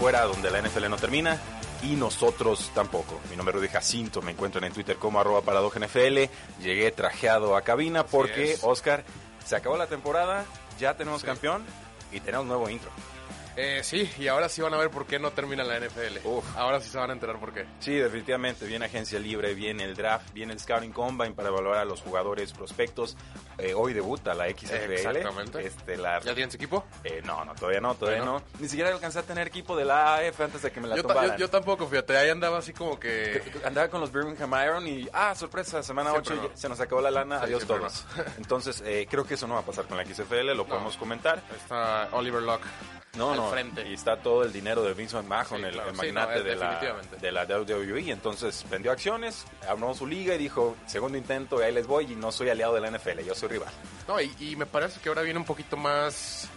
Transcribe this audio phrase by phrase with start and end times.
[0.00, 1.38] Fuera, donde la NFL no termina
[1.82, 3.20] y nosotros tampoco.
[3.28, 6.20] Mi nombre es Rudy Jacinto, me encuentran en Twitter como arroba NFL.
[6.58, 9.04] Llegué trajeado a cabina porque, Oscar,
[9.44, 10.46] se acabó la temporada,
[10.78, 11.66] ya tenemos campeón
[12.12, 12.90] y tenemos nuevo intro.
[13.56, 16.18] Eh, sí, y ahora sí van a ver por qué no termina la NFL.
[16.56, 17.66] Ahora sí se van a enterar por qué.
[17.80, 18.66] Sí, definitivamente.
[18.66, 22.52] Viene agencia libre, viene el draft, viene el Scouting Combine para evaluar a los jugadores
[22.52, 23.16] prospectos.
[23.58, 24.92] Eh, hoy debuta la XFL.
[24.92, 25.66] Exactamente.
[25.66, 26.20] Este, la...
[26.20, 26.84] ¿Ya tienes equipo?
[27.04, 28.42] Eh, no, no, todavía no, todavía no.
[28.58, 31.02] Ni siquiera alcancé a tener equipo de la AF antes de que me la yo
[31.02, 31.36] tumbaran.
[31.36, 32.16] Yo, tampoco, fíjate.
[32.16, 33.42] Ahí andaba así como que...
[33.64, 37.40] Andaba con los Birmingham Iron y, ah, sorpresa, semana 8 se nos acabó la lana,
[37.40, 38.06] adiós todos.
[38.38, 41.42] Entonces, creo que eso no va a pasar con la XFL, lo podemos comentar.
[41.54, 42.66] Está Oliver Locke.
[43.16, 43.50] No, al no.
[43.50, 43.88] frente.
[43.88, 46.80] Y está todo el dinero de Vince McMahon, el, el, magnate no, de, la,
[47.20, 48.10] de la WWE.
[48.10, 52.30] Entonces vendió acciones, armó su liga y dijo, segundo intento, ahí les voy y no
[52.30, 53.72] soy aliado de la NFL, yo soy rival.
[54.06, 56.48] No, y, y me parece que ahora viene un poquito más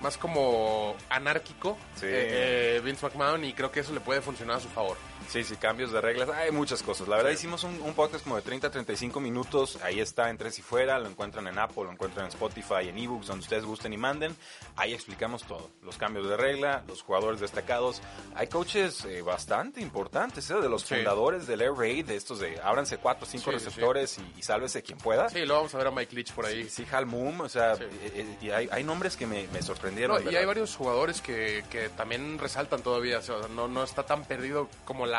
[0.00, 2.04] más como anárquico sí.
[2.06, 4.98] eh, Vince McMahon y creo que eso le puede funcionar a su favor.
[5.28, 7.08] Sí, sí, cambios de reglas, hay muchas cosas.
[7.08, 7.36] La verdad Sí.
[7.36, 10.62] hicimos un, un podcast como de 30 a 35 minutos, ahí está en Tres y
[10.62, 13.96] Fuera, lo encuentran en Apple, lo encuentran en Spotify, en ebooks, donde ustedes gusten y
[13.96, 14.36] manden.
[14.76, 18.00] Ahí explicamos todo, los cambios de regla, los jugadores destacados.
[18.36, 20.54] Hay coaches eh, bastante importantes, ¿eh?
[20.60, 20.94] de los Sí.
[20.94, 24.42] fundadores del Air Raid, de estos de ábranse cuatro o cinco Sí, receptores Y, y
[24.42, 25.28] sálvese quien pueda.
[25.30, 26.68] Sí, luego vamos a ver a Mike Leach por ahí.
[26.68, 30.22] Sí, Hal Moon, o sea, eh, eh, y hay, hay nombres que me, me sorprendieron.
[30.24, 34.04] No, y hay varios jugadores que, que también resaltan todavía, o sea, no, no está
[34.04, 35.13] tan perdido como la,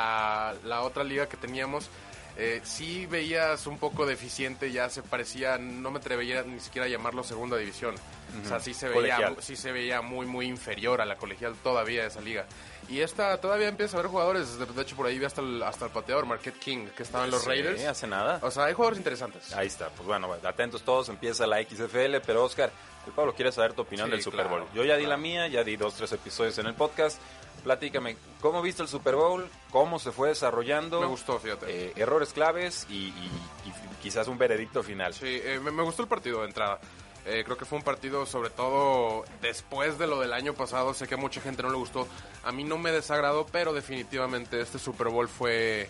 [0.63, 1.89] la otra liga que teníamos.
[2.37, 6.89] Eh, sí veías un poco deficiente, ya se parecía, no me atrevería ni siquiera a
[6.89, 7.95] llamarlo segunda división.
[8.43, 9.37] O sea, sí se, veía, Colegial.
[9.39, 12.45] sí se veía muy, muy inferior a la colegial todavía de esa liga.
[12.89, 15.85] Y esta todavía empieza a haber jugadores, de, hecho por ahí vi hasta el, hasta
[15.85, 17.85] el pateador, Marquette King, que estaba en los Sí, Raiders.
[17.85, 18.39] hace nada.
[18.41, 19.53] O sea, hay jugadores interesantes.
[19.53, 22.69] Ahí está, pues bueno, atentos todos, empieza la XFL, pero Oscar,
[23.07, 24.67] el Pablo quiere saber tu opinión Sí, del Super claro, Bowl.
[24.73, 25.09] Yo ya di claro.
[25.11, 27.17] la mía, ya di dos, tres episodios en el podcast.
[27.65, 29.49] Platícame, ¿cómo viste el Super Bowl?
[29.71, 31.01] ¿Cómo se fue desarrollando?
[31.01, 31.65] Me gustó, fíjate.
[31.67, 33.31] Eh, errores claves y, y-
[33.65, 35.13] y quizás un veredicto final.
[35.15, 36.79] Sí, eh, me, me gustó el partido de entrada.
[37.25, 40.93] Eh, creo que fue un partido, sobre todo después de lo del año pasado.
[40.93, 42.07] Sé que a mucha gente no le gustó.
[42.43, 45.89] A mí no me desagradó, pero definitivamente este Super Bowl fue,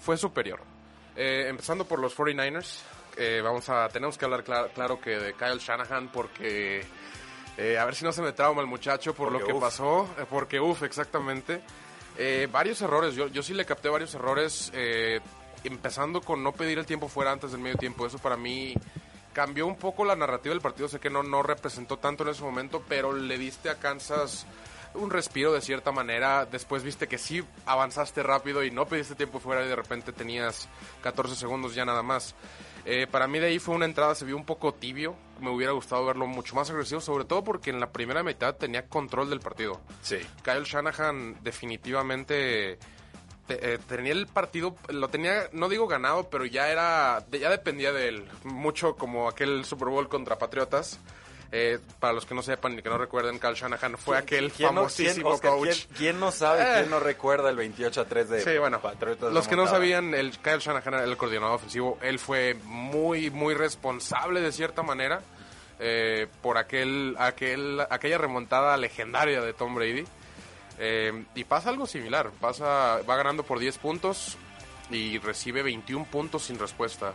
[0.00, 0.60] fue superior.
[1.16, 2.80] Empezando por los 49ers.
[3.16, 6.84] eh, vamos a, tenemos que hablar cla- claro que de Kyle Shanahan porque
[7.58, 9.60] eh, a ver si no se me trauma el muchacho por Porque lo que uf.
[9.60, 10.08] pasó.
[10.18, 11.60] eh, porque uff, exactamente.
[12.16, 14.70] Eh, varios errores, yo, yo sí le capté varios errores.
[14.74, 15.20] eh,
[15.64, 18.06] empezando con no pedir el tiempo fuera antes del medio tiempo.
[18.06, 18.74] Eso para mí
[19.32, 20.88] cambió un poco la narrativa del partido.
[20.88, 24.46] Sé que no, no representó tanto en ese momento, pero le diste a Kansas
[24.92, 26.44] un respiro de cierta manera.
[26.44, 30.68] Después viste que sí avanzaste rápido y no pediste tiempo fuera y de repente tenías
[31.02, 32.34] 14 segundos ya nada más.
[32.84, 35.16] Eh, para mí de ahí fue una entrada, se vio un poco tibio.
[35.40, 38.86] Me hubiera gustado verlo mucho más agresivo, sobre todo porque en la primera mitad tenía
[38.88, 39.80] control del partido.
[40.02, 40.18] Sí.
[40.42, 42.78] Kyle Shanahan definitivamente
[43.46, 47.92] te- eh, tenía el partido, lo tenía, no digo ganado, pero ya era, ya dependía
[47.92, 48.28] de él.
[48.44, 50.98] Mucho como aquel Super Bowl contra Patriotas.
[51.56, 54.74] Eh, para los que no sepan y que no recuerden, Kyle Shanahan fue aquel ¿Quién
[54.74, 55.68] no- famosísimo quién- Oscar, coach.
[55.68, 56.72] ¿quién, quién no sabe, Eh.
[56.78, 60.14] quién no recuerda el 28 a 3 de Sí, bueno, Patriotas los que no sabían,
[60.14, 61.96] el Kyle Shanahan era el coordinador ofensivo.
[62.02, 65.20] Él fue muy, muy responsable de cierta manera
[65.78, 70.04] eh, por aquel, aquel, aquella remontada legendaria de Tom Brady.
[70.80, 72.30] Eh, y pasa algo similar.
[72.40, 74.36] Pasa, va ganando por 10 puntos
[74.90, 77.14] y recibe 21 puntos sin respuesta.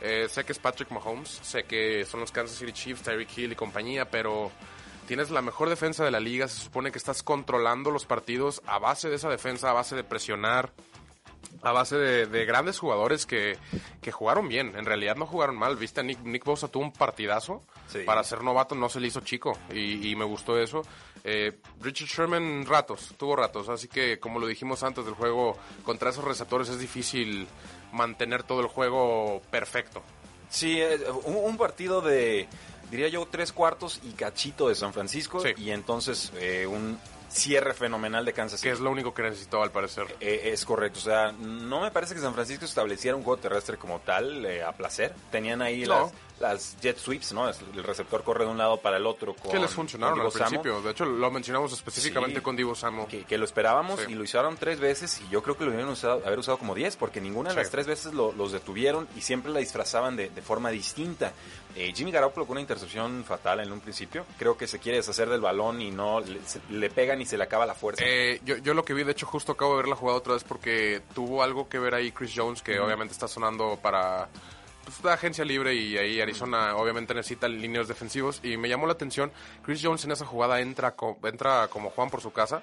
[0.00, 3.52] Eh, sé que es Patrick Mahomes, sé que son los Kansas City Chiefs, Tyreek Hill
[3.52, 4.50] y compañía, pero
[5.06, 6.46] tienes la mejor defensa de la liga.
[6.46, 10.04] Se supone que estás controlando los partidos a base de esa defensa, a base de
[10.04, 10.72] presionar,
[11.62, 13.58] a base de, grandes jugadores que,
[14.00, 14.74] que, jugaron bien.
[14.76, 15.76] En realidad no jugaron mal.
[15.76, 17.62] Viste, Nick, Nick Bosa tuvo un partidazo.
[18.04, 20.82] Para ser novato no se le hizo chico y, me gustó eso.
[21.24, 23.68] Eh, Richard Sherman ratos, tuvo ratos.
[23.68, 27.48] Así que como lo dijimos antes del juego, contra esos receptores es difícil
[27.92, 30.02] mantener todo el juego perfecto.
[30.50, 32.48] Sí, eh, un, partido de,
[32.90, 35.42] diría yo, tres cuartos y cachito de San Francisco.
[35.56, 36.98] Y entonces eh, un
[37.28, 38.70] cierre fenomenal de Kansas City.
[38.70, 40.06] Que es lo único que necesitó al parecer.
[40.20, 43.76] Eh, es correcto, o sea, no me parece que San Francisco estableciera un juego terrestre
[43.76, 45.14] como tal eh, a placer.
[45.30, 47.48] Tenían ahí las, las, jet sweeps, ¿no?
[47.48, 49.34] El receptor corre de un lado para el otro.
[49.34, 50.80] Con, que les funcionaron al principio.
[50.82, 53.06] De hecho, lo mencionamos específicamente con Divo Samo.
[53.08, 56.22] Que, lo esperábamos y lo usaron tres veces y yo creo que lo hubieran usado,
[56.26, 59.60] haber usado como diez porque ninguna de las tres veces los detuvieron y siempre la
[59.60, 61.32] disfrazaban de, de forma distinta.
[61.76, 64.26] Eh, Jimmy Garoppolo con una intercepción fatal en un principio.
[64.38, 66.20] Creo que se quiere deshacer del balón y no
[66.70, 68.02] le, pegan y se le acaba la fuerza.
[68.04, 70.34] Eh, yo, yo, lo que vi, de hecho, justo acabo de ver la jugada otra
[70.34, 74.28] vez porque tuvo algo que ver ahí Chris Jones, que obviamente está sonando para
[74.88, 78.40] pues, agencia libre y ahí Arizona obviamente necesita líneas defensivos.
[78.42, 79.30] Y me llamó la atención,
[79.62, 80.94] Chris Jones en esa jugada entra,
[81.24, 82.62] entra como Juan por su casa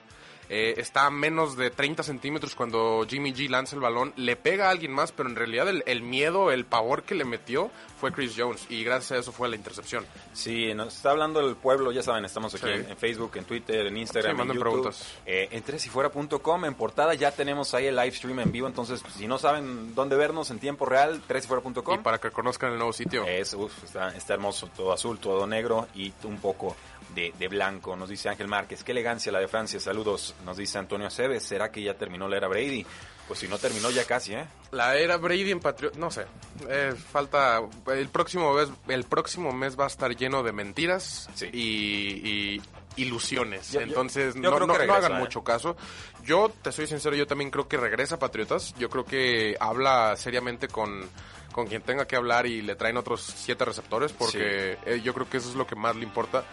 [0.49, 4.67] eh, está a menos de 30 centímetros cuando Jimmy G lanza el balón, le pega
[4.67, 8.35] a alguien más, pero en realidad el, miedo, el pavor que le metió fue Chris
[8.37, 10.05] Jones y gracias a eso fue la intercepción.
[10.33, 13.97] Sí, nos está hablando el pueblo, ya saben, estamos aquí en, Facebook, en Twitter, en
[13.97, 14.59] Instagram, en YouTube.
[14.59, 15.13] preguntas.
[15.25, 19.27] Eh, en tresifuera.com, en portada ya tenemos ahí el live stream en vivo, entonces si
[19.27, 21.99] no saben dónde vernos en tiempo real, tresifuera.com.
[21.99, 23.25] Y para que conozcan el nuevo sitio.
[23.25, 26.75] Es, está, está hermoso, todo azul, todo negro y un poco
[27.13, 28.83] de, blanco, nos dice Ángel Márquez.
[28.83, 31.43] Qué elegancia la de Francia, saludos, nos dice Antonio Aceves.
[31.43, 32.85] ¿Será que ya terminó la era Brady?
[33.27, 34.45] Pues si no terminó ya casi, ¿eh?
[34.71, 36.25] La era Brady en Patriot, no sé.
[36.69, 37.61] Eh, falta.
[37.87, 42.61] El próximo, mes, el próximo mes va a estar lleno de mentiras y,
[42.97, 43.73] ilusiones.
[43.75, 45.15] Entonces, no, hagan ¿eh?
[45.15, 45.75] mucho caso.
[46.23, 48.75] Yo, te soy sincero, yo también creo que regresa Patriotas.
[48.77, 51.09] Yo creo que habla seriamente con
[51.55, 55.29] con quien tenga que hablar y le traen otros siete receptores porque eh, yo creo
[55.29, 56.43] que eso es lo que más le importa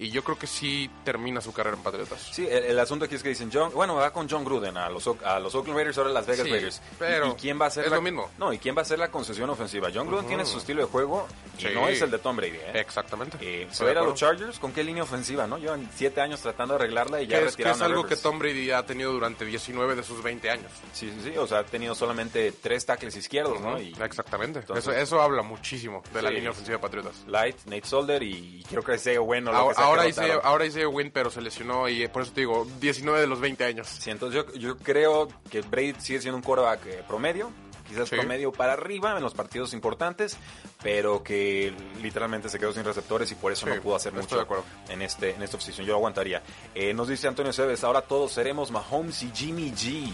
[0.00, 2.20] y yo creo que sí termina su carrera en Patriotas.
[2.32, 5.08] Sí, el, asunto aquí es que dicen John, bueno, va con John Gruden a los,
[5.24, 6.82] a los Oakland Raiders, ahora Las Vegas Raiders.
[6.98, 8.30] Pero ¿Y, quién va a ser es lo mismo.
[8.38, 9.88] No, ¿y quién va a ser la concesión ofensiva?
[9.92, 11.26] John Gruden tiene su estilo de juego
[11.58, 12.56] y no es el de Tom Brady.
[12.56, 12.72] ¿eh?
[12.74, 13.38] Exactamente.
[13.40, 14.60] Eh, ¿Se va a ir a los Chargers?
[14.60, 15.46] ¿Con qué línea ofensiva?
[15.46, 18.38] no Llevan siete años tratando de arreglarla y ya es, que es algo que Tom
[18.38, 20.70] Brady ha tenido durante 19 de sus 20 años.
[20.92, 21.38] Sí, sí, sí.
[21.38, 23.80] O sea, ha tenido solamente tres tackles izquierdos, ¿no?
[23.80, 24.60] Y, Exactamente.
[24.76, 27.24] eso, eso habla muchísimo de la línea ofensiva de Patriotas.
[27.26, 29.50] Light, Nate Solder y creo que sea bueno.
[29.50, 32.66] Lo ahora, que ahora, ahora Isaiah Win, pero se lesionó y por eso te digo,
[32.80, 33.88] 19 de los 20 años.
[33.88, 37.50] Sí, entonces yo, yo creo que Brady sigue siendo un quarterback eh, promedio,
[37.88, 40.36] quizás promedio para arriba en los partidos importantes,
[40.82, 44.42] pero que literalmente se quedó sin receptores y por eso no pudo hacer mucho de
[44.42, 44.64] acuerdo.
[44.88, 45.86] en este en esta posición.
[45.86, 46.42] Yo lo aguantaría.
[46.74, 50.12] Eh, nos dice Antonio Cebes, ahora todos seremos Mahomes y Jimmy G.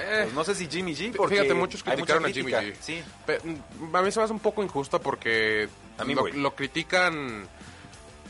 [0.00, 2.74] Eh, pues no sé si Jimmy G, porque fíjate, muchos criticaron a Jimmy G.
[2.80, 3.02] Sí.
[3.92, 7.48] A mí se me hace un poco injusto porque a mí lo critican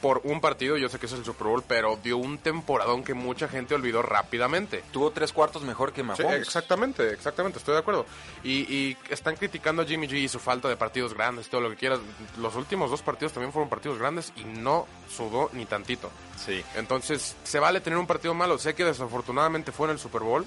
[0.01, 3.15] por un partido, yo sé que es el Super Bowl, pero dio un temporadón que
[3.15, 4.83] mucha gente olvidó rápidamente.
[4.93, 6.41] Tuvo tres cuartos mejor que Mahomes.
[6.43, 8.07] exactamente, exactamente, estoy de acuerdo.
[8.43, 11.77] Y, están criticando a Jimmy G y su falta de partidos grandes, todo lo que
[11.77, 12.01] quieras.
[12.39, 16.11] Los últimos dos partidos también fueron partidos grandes y no sudó ni tantito.
[16.37, 16.63] Sí.
[16.77, 18.59] Entonces, se vale tener un partido malo.
[18.59, 20.47] Sé que desafortunadamente fue en el Super Bowl,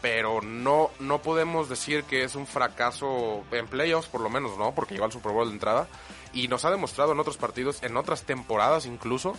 [0.00, 4.74] pero no, no podemos decir que es un fracaso en playoffs, por lo menos, ¿no?
[4.74, 5.88] Porque llegó al Super Bowl de entrada
[6.32, 9.34] y nos ha demostrado en otros partidos, en otras temporadas incluso,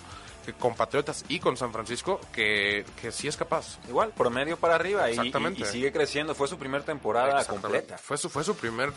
[0.45, 3.79] que con Patriotas y con San Francisco, que, que sí es capaz.
[3.87, 6.35] Igual, promedio para arriba y, y, sigue creciendo.
[6.35, 7.97] Fue su primera temporada completa.
[7.97, 8.91] Fue su, fue su primer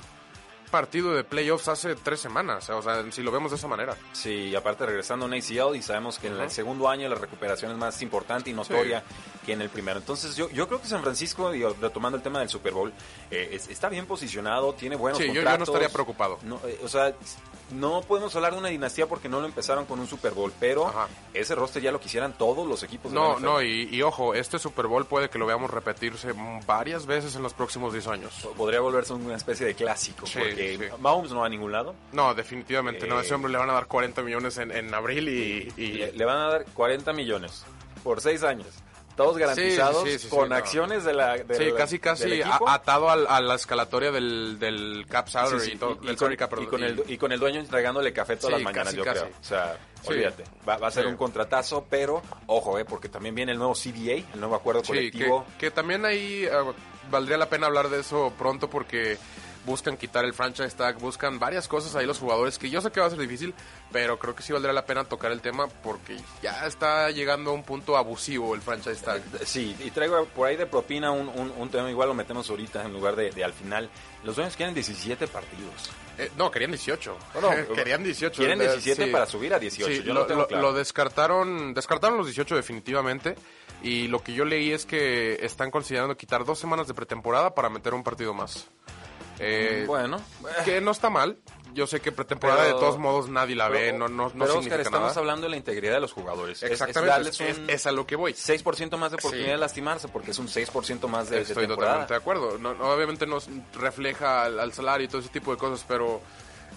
[0.72, 3.94] partido de playoffs hace tres semanas, o sea, si lo vemos de esa manera.
[4.12, 7.70] Sí, aparte regresando a un ACL y sabemos que en el segundo año la recuperación
[7.70, 9.04] es más importante y notoria
[9.44, 9.98] que en el primero.
[9.98, 12.92] Entonces yo, yo creo que San Francisco, y retomando el tema del Super Bowl,
[13.30, 16.38] eh, está bien posicionado, tiene buenos sí, Yo, no estaría preocupado.
[16.42, 17.14] No, eh, o sea,
[17.72, 20.92] no podemos hablar de una dinastía porque no lo empezaron con un Super Bowl, pero
[21.34, 23.12] ese roster ya lo quisieran todos los equipos.
[23.12, 26.32] No, no, y, ojo, este Super Bowl puede que lo veamos repetirse
[26.66, 28.48] varias veces en los próximos 10 años.
[28.56, 30.24] Podría volverse una especie de clásico.
[30.32, 30.61] porque
[30.98, 31.94] Mahomes no va a ningún lado.
[32.12, 33.18] No, definitivamente no.
[33.18, 36.48] A ese hombre le van a dar 40 millones en, abril y, Le, van a
[36.48, 37.64] dar 40 millones
[38.02, 38.68] por 6 años.
[39.16, 41.36] Todos garantizados con acciones de la.
[41.36, 45.98] sí, casi, casi atado a, la escalatoria del, del cap salary y, todo.
[46.02, 46.32] Y, con,
[46.82, 49.24] el, y, con, el, dueño entregándole café todas las mañanas, yo creo.
[49.24, 50.44] O sea, olvídate.
[50.66, 54.40] Va, a ser un contratazo, pero ojo, eh, porque también viene el nuevo CBA, el
[54.40, 55.44] nuevo acuerdo colectivo.
[55.58, 56.50] Que, que también ahí eh,
[57.10, 59.18] valdría la pena hablar de eso pronto porque
[59.64, 63.00] buscan quitar el franchise tag, buscan varias cosas ahí los jugadores que yo sé que
[63.00, 63.54] va a ser difícil,
[63.92, 67.54] pero creo que sí valdría la pena tocar el tema porque ya está llegando a
[67.54, 69.22] un punto abusivo el franchise tag.
[69.40, 72.84] Eh, sí, y traigo por ahí de propina un, un, tema, igual lo metemos ahorita
[72.84, 73.88] en lugar de, al final.
[74.24, 75.90] Los dueños quieren 17 partidos.
[76.18, 77.16] Eh, no, querían 18.
[77.74, 78.36] querían 18.
[78.36, 80.02] Quieren 17 para subir a 18.
[80.02, 80.62] yo lo, tengo claro.
[80.62, 83.34] lo descartaron, descartaron los 18 definitivamente.
[83.82, 87.68] Y lo que yo leí es que están considerando quitar dos semanas de pretemporada para
[87.68, 88.68] meter un partido más.
[89.38, 90.20] Eh, bueno.
[90.64, 91.38] Que no está mal.
[91.74, 94.80] Yo sé que pretemporada de todos modos nadie la ve, no, no, no pero Oscar,
[94.80, 96.62] estamos hablando de la integridad de los jugadores.
[96.62, 97.30] Exactamente,
[97.68, 98.32] es, a lo que voy.
[98.32, 102.18] 6% más de oportunidad de lastimarse porque es un 6% más de, Estoy totalmente de
[102.18, 102.58] acuerdo.
[102.58, 106.20] No, obviamente nos refleja al, salario y todo ese tipo de cosas, pero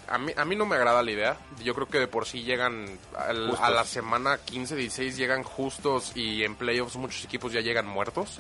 [0.07, 1.37] a mí, a mí no me agrada la idea.
[1.63, 6.43] Yo creo que de por sí llegan a la semana 15, 16, llegan justos y
[6.43, 8.39] en playoffs muchos equipos ya llegan muertos.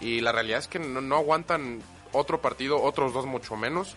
[0.00, 3.94] Y la realidad es que no aguantan otro partido, otros dos mucho menos.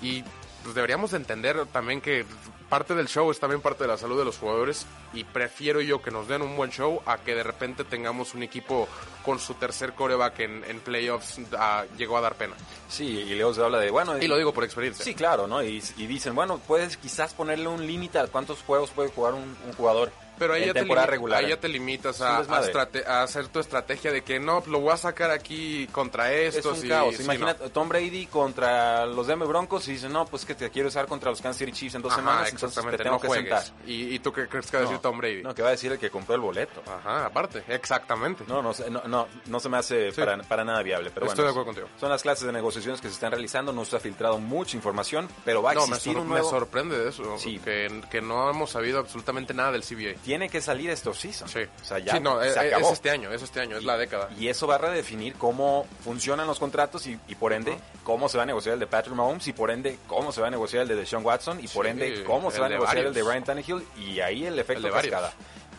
[0.00, 0.24] Y
[0.62, 2.24] pues deberíamos entender también que
[2.68, 6.00] parte del show es también parte de la salud de los jugadores y prefiero yo
[6.00, 8.88] que nos den un buen show a que de repente tengamos un equipo
[9.24, 12.54] con su tercer coreback en, en playoffs ah, llegó a dar pena.
[12.88, 14.16] Sí, y Leo se habla de, bueno...
[14.16, 15.04] Y, lo digo por experiencia.
[15.04, 15.62] Sí, claro, ¿no?
[15.62, 20.10] Y, dicen, bueno, puedes quizás ponerle un límite a cuántos juegos puede jugar un jugador
[20.42, 21.38] pero ahí, ya te, regular.
[21.38, 24.96] ahí ya te limitas a, a, hacer tu estrategia de que no, lo voy a
[24.96, 26.78] sacar aquí contra estos.
[26.78, 27.20] Es un caos.
[27.20, 31.06] Imagínate Tom Brady contra los Denver Broncos y dice, no, pues que te quiero usar
[31.06, 33.62] contra los Kansas City Chiefs en dos semanas, entonces te tengo que sentar.
[33.86, 35.42] ¿Y, tú qué crees que va a decir Tom Brady?
[35.44, 36.82] No, que va a decir el que compró el boleto.
[36.86, 38.44] Ajá, aparte, exactamente.
[38.48, 38.72] No, no,
[39.06, 41.12] no, no, se me hace para, para, nada viable.
[41.14, 41.88] Pero Estoy de acuerdo contigo.
[42.00, 45.28] Son las clases de negociaciones que se están realizando, no se ha filtrado mucha información,
[45.44, 47.60] pero va a existir no, me, me sorprende de eso, sí.
[47.64, 50.20] que, que no hemos sabido absolutamente nada del CBA.
[50.32, 51.60] Tiene que salir esto Sí.
[51.82, 54.30] O sea, ya no, se es, es este año, es este año, es la década.
[54.38, 58.44] Y eso va a redefinir cómo funcionan los contratos y, por ende cómo se va
[58.44, 60.88] a negociar el de Patrick Mahomes y por ende cómo se va a negociar el
[60.88, 63.86] de Deshaun Watson y por ende cómo se va a negociar el de Ryan Tannehill
[63.98, 65.34] y ahí el efecto de cascada.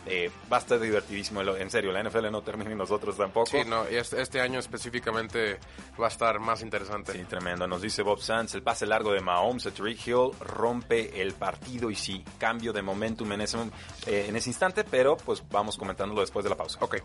[0.06, 3.46] Eh, va a estar divertidísimo, en serio, la NFL no termina y nosotros tampoco.
[3.46, 5.58] Sí, no, este, este, año específicamente
[6.00, 7.12] va a estar más interesante.
[7.12, 7.66] Sí, tremendo.
[7.66, 11.90] Nos dice Bob Sands, el pase largo de Mahomes a Tariq Hill rompe el partido
[11.90, 13.58] y sí, cambio de momentum en ese,
[14.06, 16.78] eh, en ese instante, pero pues vamos comentándolo después de la pausa.
[16.82, 16.96] Ok,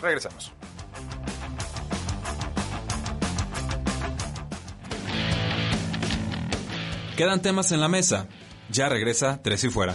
[0.00, 0.52] regresamos.
[7.16, 8.28] Quedan temas en la mesa.
[8.70, 9.94] Ya regresa Tres y Fuera.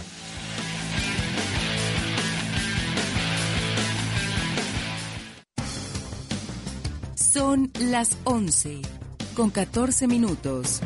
[7.32, 8.82] Son las 11
[9.34, 10.80] con 14 minutos.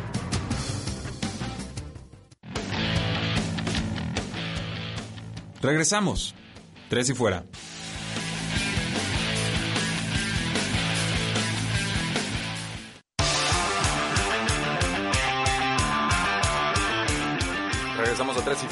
[5.61, 6.37] Regresamos.
[6.89, 7.47] Tres y fuera.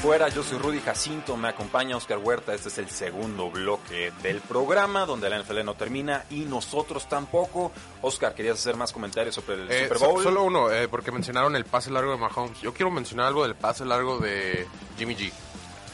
[0.05, 4.43] Fuera, yo soy Rudy Jacinto, me acompaña Oscar Huerta, este es el segundo bloque del
[4.43, 7.73] programa donde la NFL no termina y nosotros tampoco.
[8.03, 10.23] Oscar, ¿querías hacer más comentarios sobre el eh, Super Bowl?
[10.23, 12.61] solo uno, eh, porque mencionaron el pase largo de Mahomes.
[12.61, 14.67] Yo quiero mencionar algo del pase largo de
[14.99, 15.33] Jimmy G.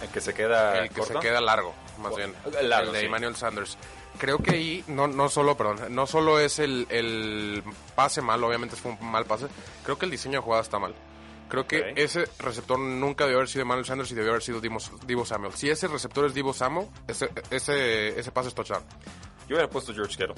[0.02, 2.34] El que se queda El que se queda largo, más bien.
[2.60, 3.78] El, de Emmanuel Sanders
[4.18, 7.62] creo que ahí no, no solo, perdón, no solo es el, el
[7.94, 9.46] pase mal, obviamente fue un mal pase,
[9.84, 10.96] creo que el diseño de jugada está mal.
[11.50, 15.24] Creo que ese receptor nunca debió haber sido Emmanuel Sanders y debió haber sido Divo,
[15.24, 15.52] Samuel.
[15.54, 18.84] Si ese receptor es Divo Samuel, ese, ese, ese pase es touchdown.
[19.48, 20.34] Yo hubiera puesto George Kittle.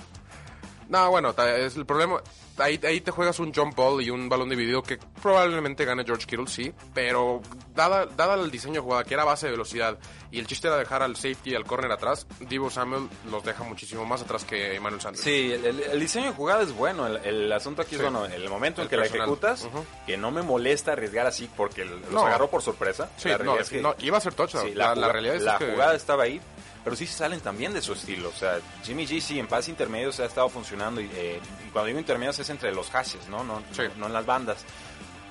[0.93, 2.21] No, bueno, es el problema.
[2.59, 6.27] Ahí, ahí te juegas un jump ball y un balón dividido que probablemente gane George
[6.27, 6.71] Kittle, sí.
[6.93, 7.41] Pero
[7.75, 9.99] dada, dada el diseño de jugada, que era base de velocidad,
[10.31, 13.65] y el chiste era dejar al safety y al corner atrás, Divo Samuel los deja
[13.65, 15.25] muchísimo más atrás que Emmanuel Sanders.
[15.25, 17.07] Sí, el, diseño de jugada es bueno.
[17.07, 18.27] El, asunto aquí es bueno.
[18.27, 19.67] El momento en que la ejecutas,
[20.05, 23.09] que no me molesta arriesgar así porque los agarró por sorpresa.
[23.17, 24.77] Sí, no, es que, no, iba a ser touchdown.
[24.77, 26.39] la, realidad es la jugada estaba ahí,
[26.85, 28.29] pero sí salen también de su estilo.
[28.29, 31.41] O sea, Jimmy G sí en pases intermedios ha estado funcionando y, eh,
[31.73, 33.45] cuando digo intermedios es entre los hashes, ¿no?
[33.45, 33.63] No,
[33.99, 34.65] no, en las bandas.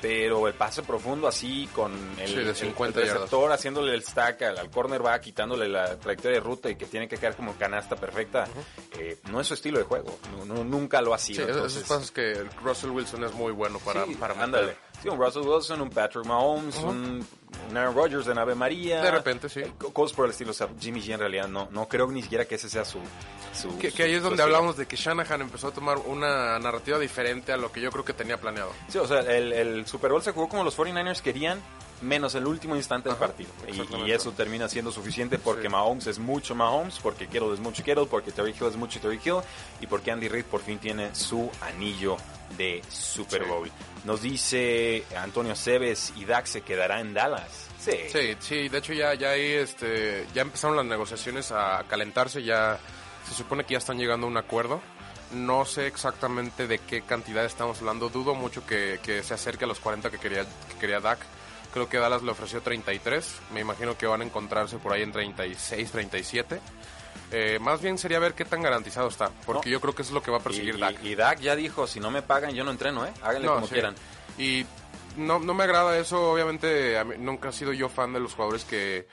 [0.02, 5.96] Pero el pase profundo así con el, receptor haciéndole el stack al, cornerback, quitándole la
[6.00, 8.48] trayectoria de ruta y que tiene que quedar como canasta perfecta,
[8.98, 10.18] eh, no es su estilo de juego.
[10.48, 11.46] No, nunca lo ha sido.
[11.46, 11.84] Sí, entonces...
[11.84, 14.76] esos pasos que Russell Wilson es muy bueno para, para ándale.
[15.02, 17.26] Sí, un Russell Wilson, un Patrick Mahomes, un,
[17.76, 19.02] Aaron Rodgers en Ave María.
[19.02, 19.62] De repente, sí.
[19.62, 20.52] Eh, cosas por el estilo.
[20.52, 23.00] O sea, Jimmy G en realidad no, no creo ni siquiera que ese sea su...
[23.54, 27.52] su que, ahí es donde hablamos de que Shanahan empezó a tomar una narrativa diferente
[27.52, 28.72] a lo que yo creo que tenía planeado.
[28.90, 31.60] Sí, o sea, el, el Super Bowl se jugó como los 49ers querían,
[32.02, 33.50] menos el último instante del partido.
[34.06, 38.06] Y, eso termina siendo suficiente porque Mahomes es mucho Mahomes, porque Kittle es mucho Kittle,
[38.06, 39.40] porque Terry Hill es mucho Terry Hill
[39.80, 42.18] y porque Andy Reid por fin tiene su anillo
[42.58, 43.72] de Super Bowl.
[44.04, 47.68] Nos dice Antonio Cebes y Dak se quedará en Dallas.
[47.80, 47.92] Sí.
[48.12, 52.80] Sí, sí, de hecho ya, ya ahí este, ya empezaron las negociaciones a calentarse, ya
[53.28, 54.82] se supone que ya están llegando a un acuerdo.
[55.32, 59.68] No sé exactamente de qué cantidad estamos hablando, dudo mucho que, que se acerque a
[59.68, 61.20] los 40 que quería, que quería Dak.
[61.74, 65.14] Creo que Dallas le ofreció 33, me imagino que van a encontrarse por ahí en
[65.14, 66.60] 36, 37.
[67.32, 69.74] Eh, más bien sería ver qué tan garantizado está, porque No.
[69.74, 71.04] yo creo que eso es lo que va a perseguir y, Dak.
[71.04, 73.12] y- Dak ya dijo, si no me pagan, yo no entreno, ¿eh?
[73.22, 73.74] Háganle No, como sí.
[73.74, 73.96] quieran.
[74.38, 74.66] Y
[75.16, 78.34] no, no me agrada eso, obviamente a mí- nunca he sido yo fan de los
[78.34, 79.08] jugadores que,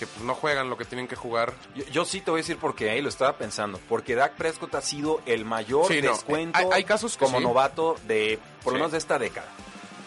[0.00, 1.52] que pues, no juegan lo que tienen que jugar.
[1.76, 3.78] Yo, yo sí te voy a decir por qué, ahí lo estaba pensando.
[3.88, 7.38] Porque Dak Prescott ha sido el mayor Sí, no, descuento hay- hay casos que como
[7.38, 7.44] sí.
[7.44, 9.46] novato de, por lo menos de esta década.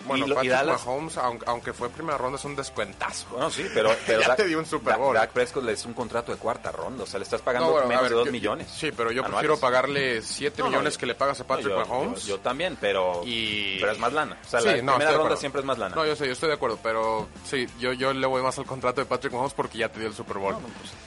[0.06, 3.28] Bueno, y, lo- y Patrick Dallas, Mahomes, aunque, aunque fue primera ronda, es un descuentazo.
[3.32, 5.16] bueno, sí, pero, pero Ya Dak, te dio un Super Bowl.
[5.16, 7.74] Dak Prescott le es un contrato de cuarta ronda, o sea, le estás pagando No,
[7.74, 8.68] bueno, menos ver, de 2 yo- millones.
[8.70, 9.48] Sí, pero yo anuales.
[9.50, 12.24] prefiero pagarle 7 No, no, millones yo- que le pagas a Patrick yo- Mahomes.
[12.26, 14.38] Yo, yo también, pero, Y- pero es más lana.
[14.46, 15.96] O sea, Sí, la primera ronda siempre es más lana.
[15.96, 18.66] No, yo sé, yo estoy de acuerdo, pero sí, yo, yo le voy más al
[18.66, 20.56] contrato de Patrick Mahomes porque ya te dio el Super Bowl.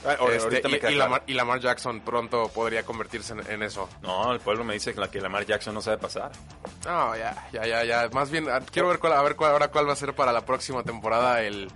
[0.05, 0.97] Ahor- Este, y, claro.
[0.97, 3.89] Lamar, y Lamar Jackson pronto podría convertirse en, en eso.
[4.03, 6.31] No, el pueblo me dice que la que Lamar Jackson no sabe pasar.
[6.85, 8.09] No, ya, ya, ya, ya.
[8.13, 10.33] Más bien, ah, quiero ver cuál, a ver cuál, ahora cuál va a ser para
[10.33, 11.71] la próxima temporada el...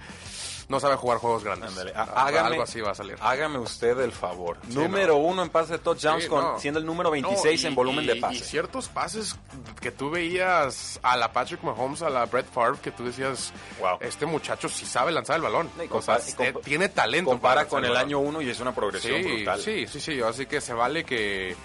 [0.69, 1.69] No sabe jugar juegos grandes.
[1.71, 3.17] Ándale, Ah, há- hágame- Algo así va a salir.
[3.21, 4.57] Hágame usted el favor.
[4.69, 5.19] Sí, número no.
[5.19, 6.59] uno en pase de touchdowns, Sí, con- no.
[6.61, 8.37] siendo el número 26 No, y- en volumen de y- pase.
[8.37, 9.35] Y ciertos pases
[9.81, 13.99] que tú veías a la Patrick Mahomes, a la Brett Favre, que tú decías, Wow.
[14.01, 15.69] este muchacho sí sabe lanzar el balón.
[15.85, 16.21] Y O sea,
[16.63, 17.31] tiene talento.
[17.33, 19.61] Compara para con el año 1 y es una progresión Sí, brutal.
[19.61, 20.23] sí, sí, sí.
[20.23, 21.57] Así que se vale que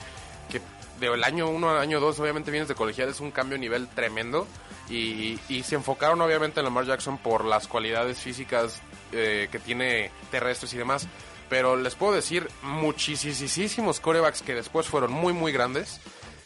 [0.99, 3.87] del año 1 al año 2, obviamente vienes de colegial, es un cambio de nivel
[3.87, 4.47] tremendo.
[4.89, 10.11] Y, y se enfocaron obviamente en Lamar Jackson por las cualidades físicas eh, que tiene
[10.31, 11.07] terrestres y demás.
[11.49, 16.01] Pero les puedo decir muchísimos corebacks que después fueron muy, muy grandes.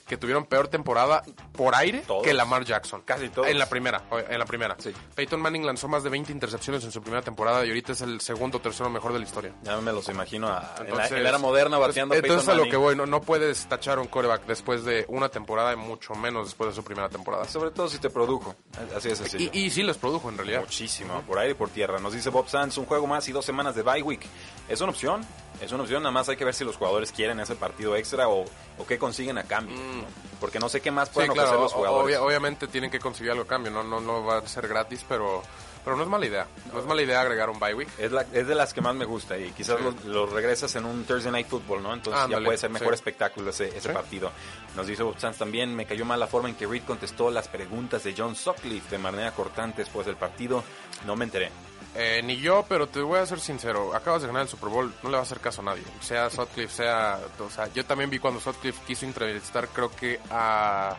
[0.09, 1.23] Que tuvieron peor temporada
[1.53, 2.23] por aire Todos.
[2.23, 3.03] que Lamar Jackson.
[3.05, 3.47] Casi todos.
[3.47, 4.75] En la primera, en la primera.
[4.79, 4.91] Sí.
[5.15, 8.19] Peyton Manning lanzó más de 20 intercepciones en su primera temporada y ahorita es el
[8.19, 9.53] segundo o tercero mejor de la historia.
[9.63, 12.59] Ya me los imagino a- en, la, Entonces, en la era moderna bateando Entonces Peyton
[12.59, 15.75] a lo que voy, no, no puedes tachar un coreback después de una temporada y
[15.75, 17.45] mucho menos después de su primera temporada.
[17.45, 18.55] Sobre todo si te produjo.
[18.97, 19.51] Así es sencillo.
[19.53, 20.61] Y, y sí les produjo en realidad.
[20.61, 21.99] Muchísimo, por aire y por tierra.
[21.99, 24.25] Nos dice Bob Sanz, un juego más y dos semanas de bye week.
[24.67, 25.21] Es una opción,
[25.61, 28.27] es una opción, nada más hay que ver si los jugadores quieren ese partido extra
[28.29, 28.45] o,
[28.77, 29.75] o qué consiguen a cambio.
[29.75, 30.03] ¿no?
[30.39, 31.11] Porque no sé qué más Mm.
[31.11, 32.05] Sí, pueden ofrecer los jugadores.
[32.17, 35.05] obvia- obviamente tienen que conseguir algo a cambio, no, no, no va a ser gratis,
[35.07, 35.41] pero,
[35.83, 36.47] pero no es mala idea.
[36.71, 37.89] No es mala idea agregar un bye week.
[37.97, 39.83] Es, la- es de las que más me gusta y quizás Sí.
[39.83, 41.93] los los regresas en un Thursday Night Football, ¿no?
[41.93, 42.93] Entonces ya puede ser mejor sí.
[42.95, 44.31] espectáculo ese, partido.
[44.75, 47.47] Nos dice Bob Sanz también, me cayó mal la forma en que Reed contestó las
[47.49, 50.63] preguntas de John Sutcliffe de manera cortante después del partido.
[51.05, 51.49] No me enteré.
[51.95, 54.93] Eh, ni yo, pero te voy a ser sincero, acabas de ganar el Super Bowl,
[55.01, 55.83] no le va a hacer caso a nadie.
[56.01, 57.19] Sea Sutcliffe, sea...
[57.39, 60.95] O sea, yo también vi cuando Sutcliffe quiso entrevistar, creo que a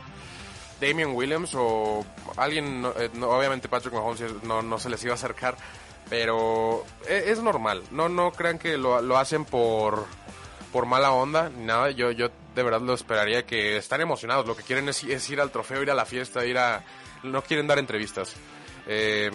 [0.81, 2.05] Damian Williams o
[2.37, 5.57] alguien, eh, obviamente Patrick Mahomes no, no se les iba a acercar,
[6.09, 7.83] pero e- es, normal.
[7.93, 10.07] No, no crean que lo, lo hacen por,
[10.73, 11.91] por mala onda, ni nada.
[11.91, 14.47] Yo, yo de verdad lo esperaría que están emocionados.
[14.47, 16.85] Lo que quieren es, es ir al trofeo, ir a la fiesta, ir a...
[17.23, 18.35] No quieren dar entrevistas.
[18.87, 19.31] Eh,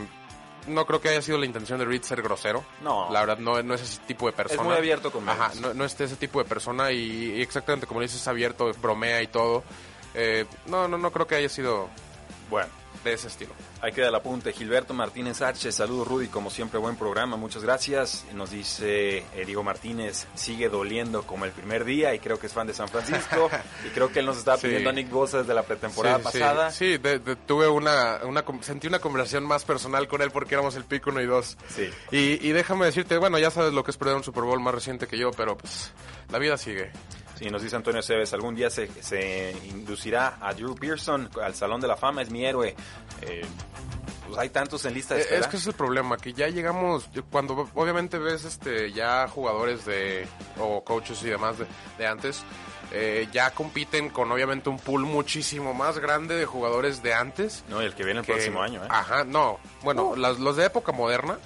[0.67, 2.63] no creo que haya sido la intención de Reed ser grosero.
[2.81, 3.11] No.
[3.11, 4.63] La verdad, no, no es ese tipo de persona.
[4.63, 8.01] muy abierto con Ajá, no, no es ese tipo de persona y, y exactamente como
[8.01, 9.63] dices, es abierto, bromea y todo.
[10.13, 11.89] Eh, no, no, no creo que haya sido
[12.49, 12.69] Bueno.
[13.03, 13.53] De ese estilo.
[13.81, 14.51] Ahí queda el apunte.
[14.53, 15.71] Gilberto Martínez H.
[15.71, 16.27] Saludos, Rudy.
[16.27, 17.37] Como siempre, buen programa.
[17.37, 18.25] Muchas gracias.
[18.33, 22.53] Nos dice eh, Diego Martínez, sigue doliendo como el primer día y creo que es
[22.53, 23.49] fan de San Francisco.
[23.85, 24.67] y creo que él nos está Sí.
[24.67, 26.71] pidiendo a Nick Bosa desde la pretemporada Sí, pasada.
[26.71, 30.55] Sí, sí, de- de- tuve una, una, sentí una conversación más personal con él porque
[30.55, 31.57] éramos el pico 1 y 2.
[31.75, 31.89] Sí.
[32.11, 34.73] Y, y déjame decirte, bueno, ya sabes lo que es perder un Super Bowl más
[34.73, 35.91] reciente que yo, pero pues
[36.31, 36.91] la vida sigue.
[37.37, 41.81] Sí, nos dice Antonio Cebes, algún día se, se inducirá a Drew Pearson al Salón
[41.81, 42.75] de la Fama, es mi héroe.
[43.21, 43.45] Eh,
[44.27, 45.41] pues hay tantos en lista de Eh, espera.
[45.41, 49.85] Es que ese es el problema, que ya llegamos, cuando obviamente ves este ya jugadores
[49.85, 50.27] de,
[50.59, 51.65] o coaches y demás de,
[51.97, 52.41] de antes,
[52.91, 57.63] eh, ya compiten con obviamente un pool muchísimo más grande de jugadores de antes.
[57.69, 58.87] No, y el que viene el que- próximo año, ¿eh?
[58.89, 59.59] Ajá, no.
[59.83, 61.37] Bueno, las- los de época moderna.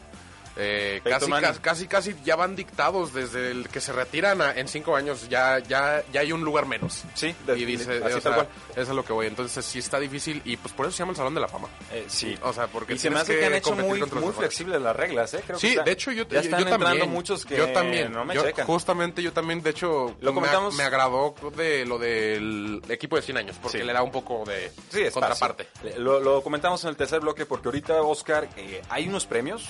[0.59, 4.67] Eh, casi, casi, casi, casi ya van dictados desde el que se retiran a- en
[4.67, 7.03] cinco años, ya, ya, ya hay un lugar menos.
[7.15, 8.47] Sí, de- y dice, así o tal sea, cual.
[8.71, 9.27] eso es lo que voy.
[9.27, 11.67] Entonces sí está difícil y pues por eso se llama el Salón de la Fama.
[11.91, 12.37] Eh, sí.
[12.43, 14.95] O sea, porque y se me hace que, que han hecho muy, muy flexibles las
[14.95, 15.41] reglas, ¿eh?
[15.45, 17.09] Creo que Sí, está- de hecho yo, ya están yo también.
[17.09, 18.11] muchos que yo también.
[18.11, 18.65] no me Yo- checan.
[18.67, 23.21] Justamente yo también, de hecho, Lo comentamos- me, me agradó de lo del equipo de
[23.21, 23.83] 100 años, porque Sí.
[23.83, 25.67] le da un poco de Sí, contraparte.
[25.97, 29.63] Lo, lo comentamos en el tercer bloque porque ahorita, Oscar, eh, hay unos premios,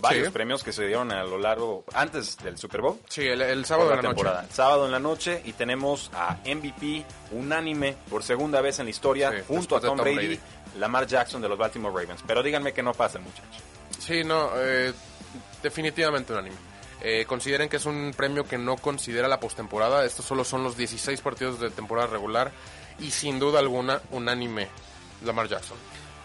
[0.00, 2.98] varios varios premios que se dieron a lo largo, antes del Super Bowl.
[3.08, 4.14] Sí, el, el sábado de la la noche.
[4.16, 4.46] temporada.
[4.52, 9.30] Sábado en la noche y tenemos a MVP unánime por segunda vez en la historia
[9.30, 10.40] Sí, junto a Tom, Tom Brady, Brady.
[10.78, 12.22] Lamar Jackson de los Baltimore Ravens.
[12.26, 13.62] Pero díganme que no pasa, muchachos.
[13.98, 14.92] Sí, no, eh,
[15.62, 16.56] definitivamente un anime.
[17.02, 20.04] Eh, consideren que es un premio que no considera la postemporada.
[20.04, 22.52] Estos solo son los 16 partidos de temporada regular
[22.98, 24.68] y sin duda alguna unánime
[25.24, 25.76] Lamar Jackson.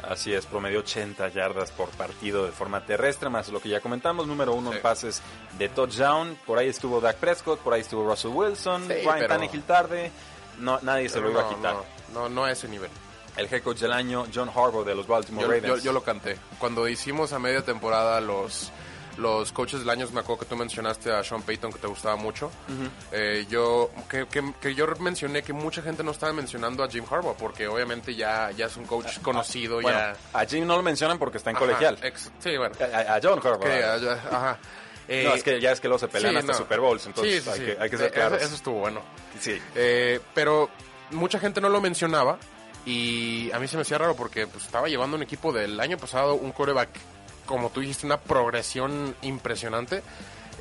[0.08, 4.26] Así es, promedio 80 yardas por partido de forma terrestre, más lo que ya comentamos,
[4.28, 4.78] número uno Sí.
[4.78, 5.22] en pases
[5.60, 6.38] de touchdown.
[6.46, 10.12] Por ahí estuvo Dak Prescott, por ahí estuvo Russell Wilson, Sí, Ryan pero- Tannehill tarde.
[10.60, 11.76] No, nadie se lo iba a quitar.
[11.76, 11.84] No,
[12.14, 12.90] no, no a ese nivel.
[13.38, 15.68] El head coach del año, John Harbaugh de los Baltimore Yo, Ravens.
[15.68, 16.38] yo- yo lo canté.
[16.60, 18.72] Cuando hicimos a media temporada los,
[19.18, 22.16] los coaches del año, me acuerdo que tú mencionaste a Sean Payton, que te gustaba
[22.16, 22.50] mucho.
[23.12, 27.04] Eh, yo que, que- que yo mencioné que mucha gente no estaba mencionando a Jim
[27.10, 29.82] Harbaugh, porque obviamente ya, ya es un coach conocido.
[29.82, 31.98] Bueno, ya a Jim no lo mencionan porque está en Ajá, colegial.
[32.02, 32.76] ex- sí, bueno.
[32.82, 33.60] A, a John Harbaugh.
[33.64, 34.58] Que, ajá.
[35.08, 36.58] Eh, no, es que ya es que luego se pelean sí, hasta no.
[36.60, 37.66] Super Bowls, entonces Sí, sí, hay.
[37.76, 38.38] Que, hay que ser Eh, claros.
[38.38, 39.02] Eso, eso estuvo bueno.
[39.40, 39.60] Sí.
[39.76, 40.70] Eh, pero
[41.10, 42.38] mucha gente no lo mencionaba
[42.86, 45.98] y a mí se me hacía raro porque pues, estaba llevando un equipo del año
[45.98, 46.90] pasado, un coreback,
[47.46, 50.02] como tú dijiste, una progresión impresionante.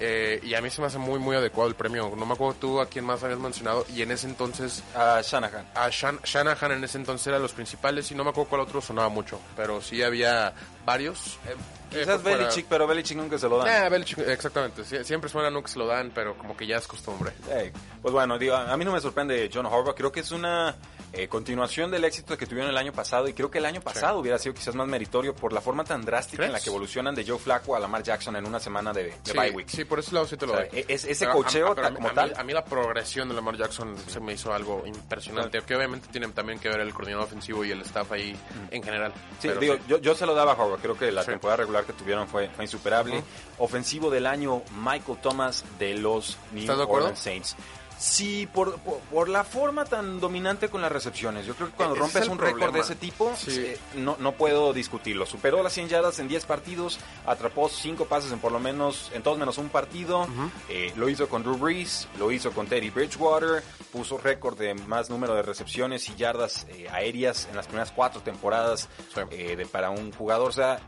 [0.03, 2.11] eh, y a mí se me hace muy, muy adecuado el premio.
[2.17, 3.85] No me acuerdo tú a quién más habías mencionado.
[3.95, 5.67] Y en ese entonces, A Shanahan.
[5.75, 8.11] a Shan- Shanahan en ese entonces eran los principales.
[8.11, 9.39] Y no me acuerdo cuál otro sonaba mucho.
[9.57, 10.55] Pero sí había
[10.91, 11.39] varios.
[11.47, 11.55] eh,
[11.93, 13.69] eh, Quizás fuera- Belichick, pero Belichick nunca se lo dan.
[13.87, 14.83] Eh, Belichick, exactamente.
[14.85, 17.33] Sie- Siempre suena, nunca se lo dan, pero como que ya es costumbre.
[17.53, 19.95] Ey, pues bueno, digo, a mí no me sorprende John Harbaugh.
[19.95, 20.77] Creo que es una
[21.13, 24.21] eh, continuación del éxito que tuvieron el año pasado y creo que el año pasado
[24.21, 26.65] hubiera sido quizás más meritorio por la forma tan drástica en la ¿Crees?
[26.65, 29.51] que evolucionan de Joe Flacco a Lamar Jackson en una semana de, de Sí, bye
[29.51, 29.69] week.
[29.69, 30.79] sí, por ese lado sí te lo O sea, doy.
[30.79, 32.33] e- es- ese cocheo como a mí- tal.
[32.37, 36.29] A mí la progresión de Lamar Jackson se me hizo algo impresionante, que obviamente tiene
[36.29, 38.37] también que ver el coordinador ofensivo y el staff ahí
[38.71, 39.13] en general.
[39.41, 39.81] Sí, Pero digo, sí.
[39.89, 40.80] Yo, yo se lo daba a Harbaugh.
[40.81, 41.31] Creo que la Sí.
[41.31, 43.23] temporada regular que tuvieron fue, fue insuperable.
[43.59, 46.71] Ofensivo del año, Michael Thomas de los New.
[46.89, 47.57] Orleans Saints.
[48.03, 51.45] Sí, por, por, por la forma tan dominante con las recepciones.
[51.45, 53.51] Yo creo que cuando E-, rompes un récord de ese tipo, Sí.
[53.61, 55.27] eh, no, no puedo discutirlo.
[55.27, 59.23] Superó las 100 yardas en 10 partidos, atrapó 5 pases en por lo menos, en
[59.23, 60.27] todos menos un partido.
[60.71, 65.11] Eh, lo hizo con Drew Brees, lo hizo con Teddy Bridgewater, puso récord de más
[65.11, 69.21] número de recepciones y yardas eh, aéreas en las primeras cuatro temporadas Sí.
[69.37, 70.49] de- para un jugador.
[70.49, 70.81] O sea,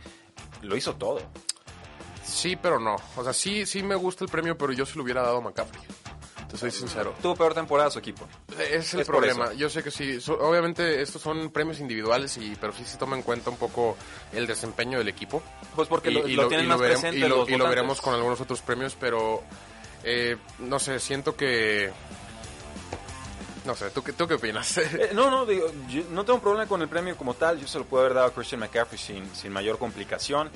[0.62, 1.20] lo hizo todo.
[2.25, 2.96] Sí, pero no.
[3.16, 5.40] O sea, sí, sí me gusta el premio, pero yo se lo hubiera dado a
[5.42, 5.83] McCaffrey.
[6.52, 7.14] Te soy sincero.
[7.20, 8.28] Tuvo peor temporada su equipo.
[8.70, 9.52] Es el Es problema.
[9.54, 10.20] Yo sé que sí.
[10.20, 13.96] so- obviamente estos son premios individuales, y pero sí se toma en cuenta un poco
[14.34, 15.42] el desempeño del equipo.
[15.74, 17.66] Pues porque Y- lo, y lo tienen más veremos- presente y lo, los y lo
[17.68, 19.42] veremos con algunos otros premios, pero
[20.04, 21.90] eh, no sé, siento que...
[23.64, 24.77] No sé, ¿tú, qué- tú qué opinas?
[24.79, 27.61] Eh, no, no, digo, yo no tengo problema con el premio como tal.
[27.61, 30.51] Yo se lo puedo haber dado a Christian McCaffrey sin, sin mayor complicación.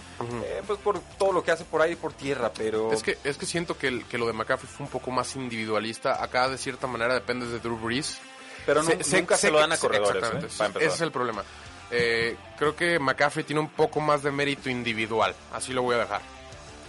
[0.44, 2.92] Eh, pues por todo lo que hace por ahí y por tierra, pero...
[2.92, 5.36] Es que, es que siento que, el- que lo de McCaffrey fue un poco más
[5.36, 6.22] individualista.
[6.22, 8.18] Acá, de cierta manera, depende de Drew Brees.
[8.66, 10.46] Pero Sé- sé- nunca se lo dan a corredores, Exactamente.
[10.46, 10.56] ¿eh?
[10.58, 10.86] Para empezar.
[10.88, 11.44] Ese es el problema.
[11.92, 15.32] Eh, creo que McCaffrey tiene un poco más de mérito individual.
[15.52, 16.20] Así lo voy a dejar.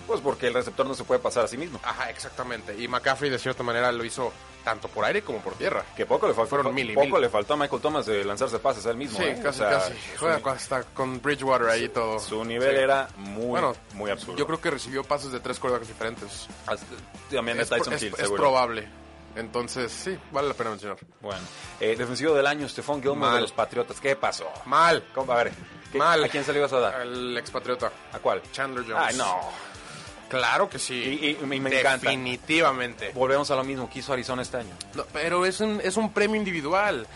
[0.08, 1.80] Pues porque el receptor no se puede pasar a sí mismo.
[1.84, 2.76] Ajá, exactamente.
[2.82, 4.34] Y McCaffrey, de cierta manera, lo hizo
[4.68, 5.86] tanto por aire como por tierra.
[5.96, 7.22] Que poco le faltó, Fueron mil y poco mil.
[7.22, 9.18] le faltó a Michael Thomas de lanzarse pases él mismo.
[9.18, 9.40] Sí, ¿eh?
[9.42, 9.94] casi, O sea, casi.
[9.94, 12.20] su- Juega con- hasta con Bridgewater ahí y todo.
[12.20, 12.82] Su nivel Sí.
[12.84, 14.36] era muy, Bueno, muy absurdo.
[14.38, 16.48] Yo creo que recibió pases de tres quarterbacks diferentes.
[17.32, 18.42] También de Es, pro- Tyson es- Hill, es seguro.
[18.44, 18.90] probable.
[19.38, 20.98] Entonces, sí, vale la pena mencionar.
[21.22, 21.40] Bueno,
[21.80, 24.02] eh, defensivo del año, Stephon Gilmore de los Patriotas.
[24.02, 24.52] ¿Qué pasó?
[24.66, 25.02] Mal.
[25.16, 25.32] ¿Cómo?
[25.32, 25.54] A ver,
[25.92, 26.24] ¿qué- Mal.
[26.24, 27.02] ¿a quién se le ibas a dar?
[27.04, 27.90] El expatriota.
[28.12, 28.42] ¿A cuál?
[28.52, 29.04] Chandler Jones.
[29.08, 29.40] Ay, no.
[30.30, 30.94] Claro que sí.
[30.96, 32.10] Y, y- y me encanta.
[32.10, 33.12] Definitivamente.
[33.13, 34.74] Volvemos a lo mismo que hizo Arizona este año.
[34.96, 37.08] No, pero es un, es un premio individual.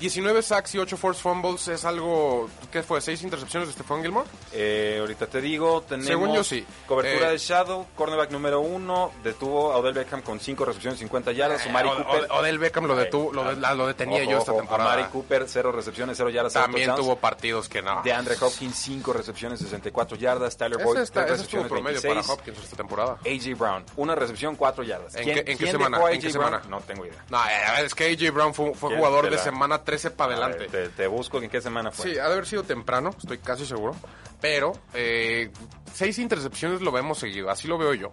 [0.00, 2.48] 19 sacks y 8 force fumbles es algo...
[2.72, 3.00] ¿Qué fue?
[3.00, 4.26] ¿Seis intercepciones de Stephon Gilmore?
[4.52, 6.66] Eh, ahorita te digo, tenemos Según yo, sí.
[6.88, 11.32] cobertura Eh, de Shadow, cornerback número uno, detuvo a Odell Beckham con cinco recepciones, 50
[11.32, 12.24] yardas, Eh, Od- Cooper.
[12.30, 14.92] Od- Odell Beckham lo, detuvo, lo, de- lo detenía Ojo, yo esta ojo, temporada.
[14.94, 17.06] Amari Cooper, cero recepciones, cero yardas, cero También touchdowns.
[17.08, 18.02] tuvo partidos que no.
[18.02, 20.56] De Andre Hopkins, cinco recepciones, 64 yardas.
[20.56, 22.26] Tyler Boyd, Ese, está, tres ese recepciones, promedio 26.
[22.26, 23.18] para Hopkins esta temporada.
[23.24, 25.14] AJ Brown, una recepción, cuatro yardas.
[25.14, 25.96] ¿En ¿Quién, qué- en qué quién semana?
[25.98, 26.62] dejó a ¿En qué semana?
[26.68, 27.24] No tengo idea.
[27.30, 30.44] No, eh, es que AJ Brown fue, fue ¿Quién jugador de semana 13 para ver,
[30.44, 30.66] adelante.
[30.68, 32.10] te, te busco en qué semana fue.
[32.12, 33.94] Sí, ha de haber sido temprano, estoy casi seguro.
[34.40, 35.50] Pero eh,
[35.94, 38.10] seis intercepciones lo vemos seguido, así lo veo yo.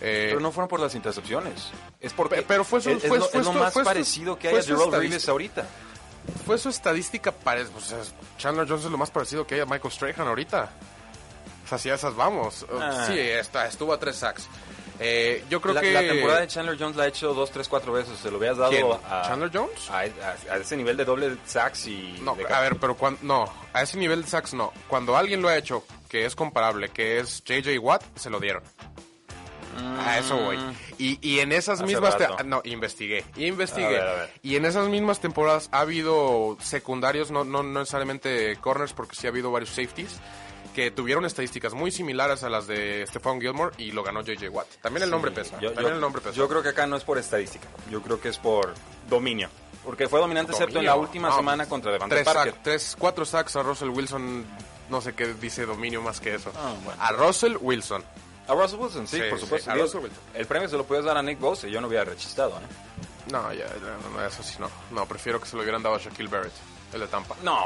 [0.00, 1.70] Eh, Pero no fueron por las intercepciones.
[2.00, 3.84] Es porque Pe- pero fue su- es, es lo, fue es lo su- más fue
[3.84, 4.94] parecido que hay a Gerald.
[4.94, 5.66] Reeves ahorita.
[6.46, 7.62] Fue su estadística para...
[7.62, 7.98] O sea,
[8.38, 10.70] Chandler Jones es lo más parecido que hay a Michael Strahan ahorita.
[11.64, 12.66] O sea, si esas vamos.
[12.72, 13.04] Ah.
[13.06, 14.46] Sí, está, estuvo a tres sacks.
[15.00, 15.92] Eh, yo creo la, que...
[15.92, 18.18] la temporada de Chandler Jones la ha hecho dos, tres, cuatro veces.
[18.18, 18.86] Se lo habías dado ¿Quién?
[19.10, 19.90] a, ¿Chandler Jones?
[19.90, 22.18] a, a- a ese nivel de doble sacks y...
[22.22, 24.72] No, de a ver, pero cuando, no, a ese nivel de sacks no.
[24.88, 28.62] Cuando alguien lo ha hecho que es comparable, que es JJ Watt, se lo dieron.
[30.06, 30.56] A eso voy.
[30.98, 32.16] Y, y en esas Hace mismas...
[32.16, 33.24] te- no, investigué.
[33.36, 33.86] Investigué.
[33.86, 34.30] A ver, a ver.
[34.42, 39.26] Y en esas mismas temporadas ha habido secundarios, no, no, no necesariamente corners, porque sí
[39.26, 40.20] ha habido varios safeties,
[40.74, 44.66] que tuvieron estadísticas muy similares a las de Stephon Gilmore y lo ganó JJ Watt.
[44.82, 45.58] También el nombre pesa.
[45.60, 46.34] Yo, También yo- el nombre pesa.
[46.34, 47.66] yo creo que acá no es por estadística.
[47.90, 48.74] Yo creo que es por
[49.08, 49.48] dominio.
[49.84, 52.54] Porque fue dominante excepto en la última No, semana contra Devante tres, Parker.
[52.54, 54.44] sac- tres, cuatro sacks a Russell Wilson.
[54.90, 56.50] No sé qué dice dominio más que eso.
[56.56, 57.02] Ah, bueno.
[57.02, 58.02] A Russell Wilson.
[58.48, 59.70] A Russell Wilson, sí, Sí, por sí, supuesto.
[59.70, 60.20] a Russell Wilson.
[60.34, 63.30] El premio se lo puedes dar a Nick Bosa y yo no hubiera rechistado, ¿eh?
[63.30, 64.70] No, ya, ya, no, eso sí no.
[64.90, 66.52] No, prefiero que se lo hubieran dado a Shaquille Barrett,
[66.94, 67.36] el de Tampa.
[67.42, 67.58] No.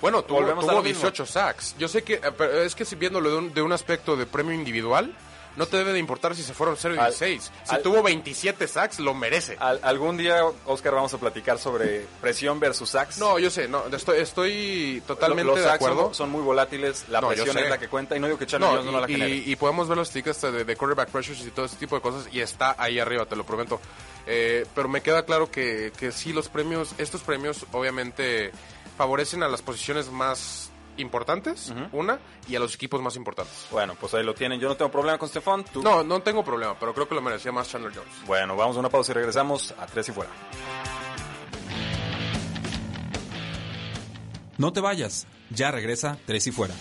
[0.00, 1.02] Bueno, tuvo, Volvemos tuvo lo mismo.
[1.02, 1.76] 18 sacks.
[1.78, 4.26] Yo sé que, eh, pero es que si viéndolo de un, de un aspecto de
[4.26, 5.14] premio individual,
[5.56, 7.50] no te debe de importar si se fueron 0 y Al- 16.
[7.64, 9.56] Si al- tuvo 27 sacks, lo merece.
[9.60, 13.18] Al- algún día, Oscar, vamos a platicar sobre presión versus sacks.
[13.18, 16.04] No, yo sé, no, estoy, estoy totalmente los de acuerdo.
[16.06, 18.46] son, son muy volátiles, la No, presión es la que cuenta y no digo que
[18.46, 19.34] Chandler No, Jones no la y, genere.
[19.36, 22.02] y- y podemos ver las estadísticas de, de quarterback pressures y todo ese tipo de
[22.02, 23.80] cosas y está ahí arriba, te lo prometo.
[24.26, 28.52] Eh, pero me queda claro que, que sí, los premios, estos premios obviamente
[28.96, 33.66] favorecen a las posiciones más importantes, una, y a los equipos más importantes.
[33.70, 34.60] Bueno, pues ahí lo tienen.
[34.60, 35.64] Yo no tengo problema con Stefan.
[35.64, 35.82] Tú.
[35.82, 38.26] No, no tengo problema, pero creo que lo merecía más Chandler Jones.
[38.26, 40.30] Bueno, vamos a una pausa y regresamos a tres y fuera.
[44.58, 46.74] No te vayas, ya regresa Tres y Fuera.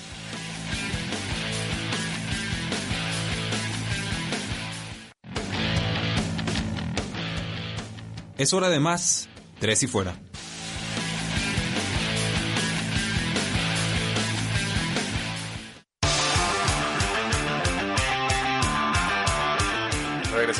[8.37, 10.15] Es hora de más, Tres y Fuera.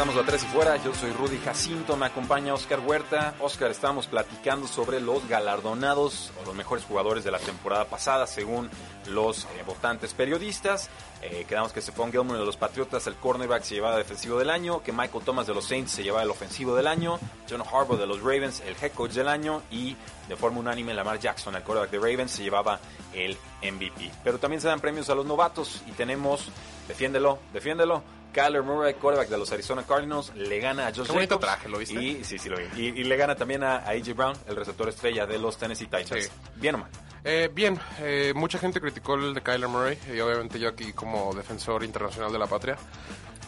[0.02, 3.36] Regresamos a Tres y Fuera, yo soy Rudy Jacinto, me acompaña Oscar Huerta.
[3.40, 8.68] Oscar, estábamos platicando sobre los galardonados o los mejores jugadores de la temporada pasada según
[9.06, 10.90] los eh, votantes periodistas.
[11.22, 14.82] Eh, quedamos que Stephon Gilmore de los Patriotas, el cornerback, se llevaba defensivo del año,
[14.82, 18.08] que Michael Thomas de los Saints se llevaba el ofensivo del año, John Harbaugh de
[18.08, 19.96] los Ravens, el head coach del año y
[20.28, 22.80] de forma unánime Lamar Jackson, el quarterback de Ravens, se llevaba
[23.14, 24.10] el MVP.
[24.24, 26.48] Pero también se dan premios a los novatos y tenemos,
[26.88, 31.36] defiéndelo, defiéndelo, Kyler Murray, quarterback de los Arizona Cardinals, le gana a Josh Qué bonito
[31.36, 31.42] Jacobs.
[31.46, 32.02] traje, ¿lo viste?
[32.02, 32.64] Y, sí, sí, lo vi.
[32.76, 34.14] Y, y le gana también a, a A.J.
[34.14, 36.26] Brown, el receptor estrella de los Tennessee Titans.
[36.26, 36.30] Sí.
[36.56, 36.90] Bien o mal.
[37.24, 41.34] Eh, bien, eh, mucha gente criticó el de Kyler Murray y obviamente yo aquí como
[41.36, 42.78] defensor internacional de la patria.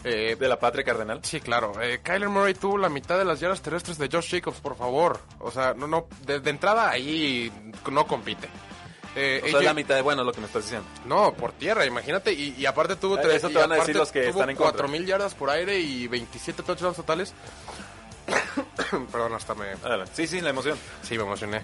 [0.06, 1.20] Eh, De la patria cardenal.
[1.24, 1.72] Sí, claro.
[1.80, 5.18] Eh, Kyler Murray tuvo la mitad de las yardas terrestres de Josh Jacobs, por favor.
[5.40, 7.50] O sea, no, no, de, de entrada ahí
[7.90, 8.48] no compite.
[9.16, 10.86] Eh, O sea, AJ la mitad de bueno lo que me estás diciendo.
[11.04, 12.32] No, por tierra, imagínate.
[12.32, 13.36] Y, y aparte tuvo Eh, tres.
[13.36, 14.72] eso te y van a decir aparte los que tuvo están en contra.
[14.78, 17.32] 4000 yardas por aire y 27 touchdowns totales.
[19.12, 19.66] Perdón, hasta me.
[19.82, 20.12] Adelante.
[20.14, 20.78] Sí, sí, la emoción.
[21.02, 21.62] Sí, me emocioné.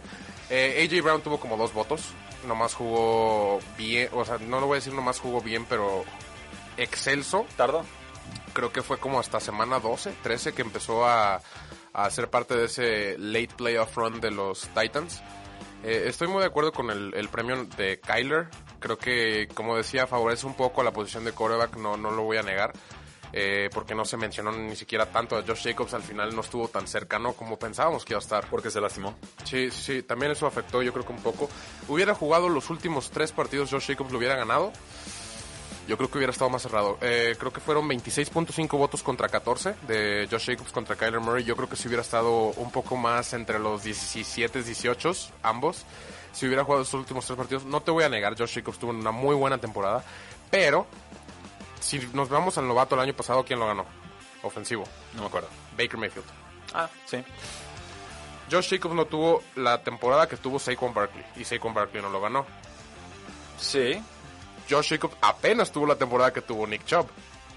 [0.49, 2.03] Eh, AJ Brown tuvo como dos votos.
[2.47, 4.09] Nomás jugó bien.
[4.13, 6.05] O sea, no lo voy a decir nomás jugó bien, pero
[6.77, 7.47] excelso.
[7.57, 7.85] ¿Tardo?
[8.53, 11.41] Creo que fue como hasta semana 12, 13 que empezó a,
[11.93, 15.21] a ser parte de ese late playoff run de los Titans.
[15.83, 18.49] Eh, estoy muy de acuerdo con el, el premio de Kyler.
[18.79, 22.23] Creo que, como decía, favorece un poco a la posición de quarterback, no, no lo
[22.23, 22.73] voy a negar.
[23.33, 26.67] eh, porque no se mencionó ni siquiera tanto a Josh Jacobs, al final no estuvo
[26.69, 28.47] tan cercano como pensábamos que iba a estar.
[28.51, 29.17] Porque se lastimó.
[29.45, 31.49] Sí, sí, sí, también eso afectó yo creo que un poco.
[31.89, 34.73] Hubiera jugado los últimos tres partidos, Josh Jacobs lo hubiera ganado.
[35.89, 36.99] Yo creo que hubiera estado más cerrado.
[37.01, 41.45] Eh, creo que fueron 26.5 votos contra 14 de Josh Jacobs contra Kyler Murray.
[41.45, 45.13] Yo creo que si hubiera estado un poco más entre los 17, 18,
[45.43, 45.85] ambos.
[46.33, 48.93] Si hubiera jugado estos últimos tres partidos, no te voy a negar, Josh Jacobs tuvo
[48.93, 50.05] una muy buena temporada.
[50.51, 50.87] Pero,
[51.81, 53.85] si nos vamos al novato el año pasado, ¿quién lo ganó?
[54.43, 54.85] Ofensivo.
[55.15, 55.49] No me acuerdo.
[55.77, 56.27] Baker Mayfield.
[56.73, 57.19] Ah, sí.
[58.51, 61.25] Josh Jacobs no tuvo la temporada que tuvo Saquon Barkley.
[61.37, 62.47] Y Saquon Barkley no lo ganó.
[63.59, 64.01] Sí.
[64.71, 67.07] Josh Jacobs apenas tuvo la temporada que tuvo Nick Chubb.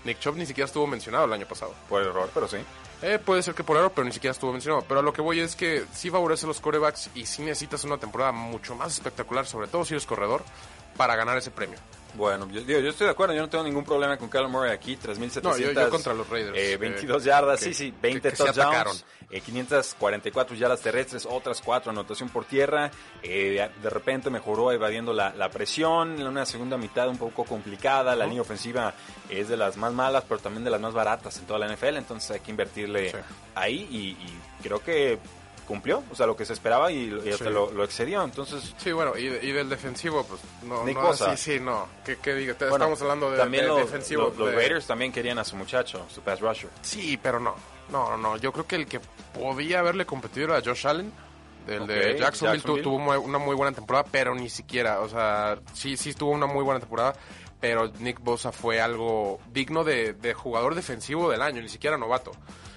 [0.04, 1.74] Nick Chubb ni siquiera estuvo mencionado el año pasado.
[1.88, 2.58] Por error, pero sí.
[3.02, 4.84] Eh, puede ser que por error, pero ni siquiera estuvo mencionado.
[4.88, 7.84] Pero a lo que voy es que sí favorece a los corebacks y sí necesitas
[7.84, 10.44] una temporada mucho más espectacular, sobre todo si eres corredor,
[10.98, 11.80] para ganar ese premio.
[12.16, 14.96] Bueno, yo, yo estoy de acuerdo, yo no tengo ningún problema con Kyler Murray aquí,
[14.98, 15.42] 3.700.
[15.44, 18.32] No, yo- yo contra los Raiders, eh, eh, 22 yardas, que- sí, sí, que- 20
[18.32, 18.74] que atacaron.
[18.94, 22.92] touchdowns, eh, 544 yardas terrestres, otras 4 anotación por tierra.
[23.26, 28.16] eh, de repente mejoró evadiendo la, la presión, en una segunda mitad un poco complicada,
[28.16, 28.94] la línea ofensiva
[29.30, 31.98] es de las más malas, pero también de las más baratas en toda la NFL,
[31.98, 33.18] entonces hay que invertirle Sí.
[33.56, 35.18] ahí y, y creo que
[35.64, 37.52] cumplió, o sea, lo que se esperaba y, y hasta Sí.
[37.52, 38.24] lo, lo excedió.
[38.24, 40.84] Entonces, Sí, bueno, y, y del defensivo, pues no.
[40.86, 41.36] Ni no cosa.
[41.38, 41.88] Sí, sí, no.
[42.06, 42.54] ¿Qué, qué digo?
[42.56, 44.24] Te- bueno, Estamos hablando de, también de los, defensivo.
[44.24, 46.70] los- los de- Raiders también querían a su muchacho, su pass rusher.
[46.82, 47.56] Sí, pero no.
[47.90, 48.38] No, no, no.
[48.38, 49.00] Yo creo que el que
[49.34, 51.12] podía haberle competido era Josh Allen.
[51.68, 52.84] El de Jacksonville, Jacksonville.
[52.84, 56.62] tuvo una muy buena temporada, pero ni siquiera, o sea, sí, sí tuvo una muy
[56.62, 57.14] buena temporada,
[57.62, 62.32] pero Nick Bosa fue algo digno de, de jugador defensivo del año, ni siquiera novato.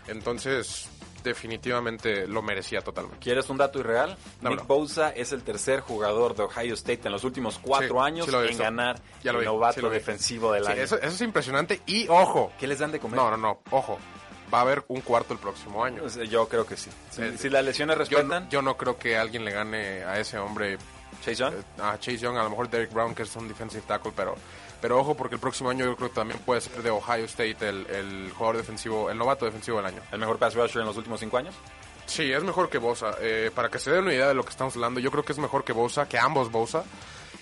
[0.07, 0.88] Entonces,
[1.31, 3.19] definitivamente lo merecía totalmente.
[3.21, 4.17] ¿Quieres un dato irreal?
[4.41, 4.62] Dámelo.
[4.62, 8.27] Nick Bosa es el tercer jugador de Ohio State en los últimos cuatro Sí, años
[8.27, 10.83] sí en ganar Ya lo el vi, novato sí defensivo del año.
[10.83, 12.53] eso, eso es impresionante y ojo.
[12.59, 13.17] ¿Qué les dan de comer?
[13.17, 13.99] No, no, no, ojo.
[14.53, 16.05] Va a haber un cuarto el próximo año.
[16.05, 16.91] O sea, Yo creo que sí.
[17.11, 20.05] Si, Eh, si las lesiones Yo, respetan, no- yo no creo que alguien le gane
[20.05, 20.79] a ese hombre
[21.21, 21.55] Chase Young.
[21.55, 24.37] eh, a Chase Young, a lo mejor Derek Brown, que es un defensive tackle, pero,
[24.81, 27.57] pero ojo, porque el próximo año yo creo que también puede ser de Ohio State
[27.61, 30.01] el, el jugador defensivo, el novato defensivo del año.
[30.12, 31.55] el mejor pass rusher en los últimos cinco años.
[32.07, 33.17] Sí, es mejor que Bosa.
[33.21, 35.33] Eh, para que se den una idea de lo que estamos hablando, yo creo que
[35.33, 36.85] es mejor que Bosa, que ambos Bosa.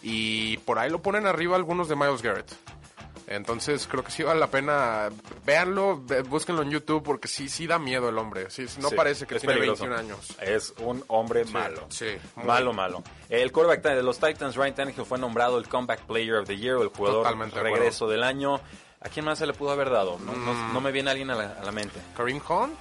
[0.03, 2.51] Y por ahí lo ponen arriba algunos de Miles Garrett.
[3.27, 5.09] Entonces creo que sí vale la pena.
[5.47, 8.51] Véanlo, ve- búsquenlo en YouTube porque sí, sí da miedo el hombre.
[8.51, 9.85] Sí, no Sí, parece que es tiene peligroso.
[9.89, 10.37] 21 años.
[10.41, 11.87] Es un hombre malo.
[11.89, 13.03] sí, malo, malo.
[13.31, 16.77] El quarterback de los Titans, Ryan Tannehill, fue nombrado el Comeback Player of the Year,
[16.77, 18.61] o el jugador Totalmente regreso del año.
[19.01, 20.19] ¿A quién más se le pudo haber dado?
[20.19, 20.73] No, no- Mm.
[20.75, 21.99] no me viene alguien a la, a la mente.
[22.17, 22.79] Kareem Hunt,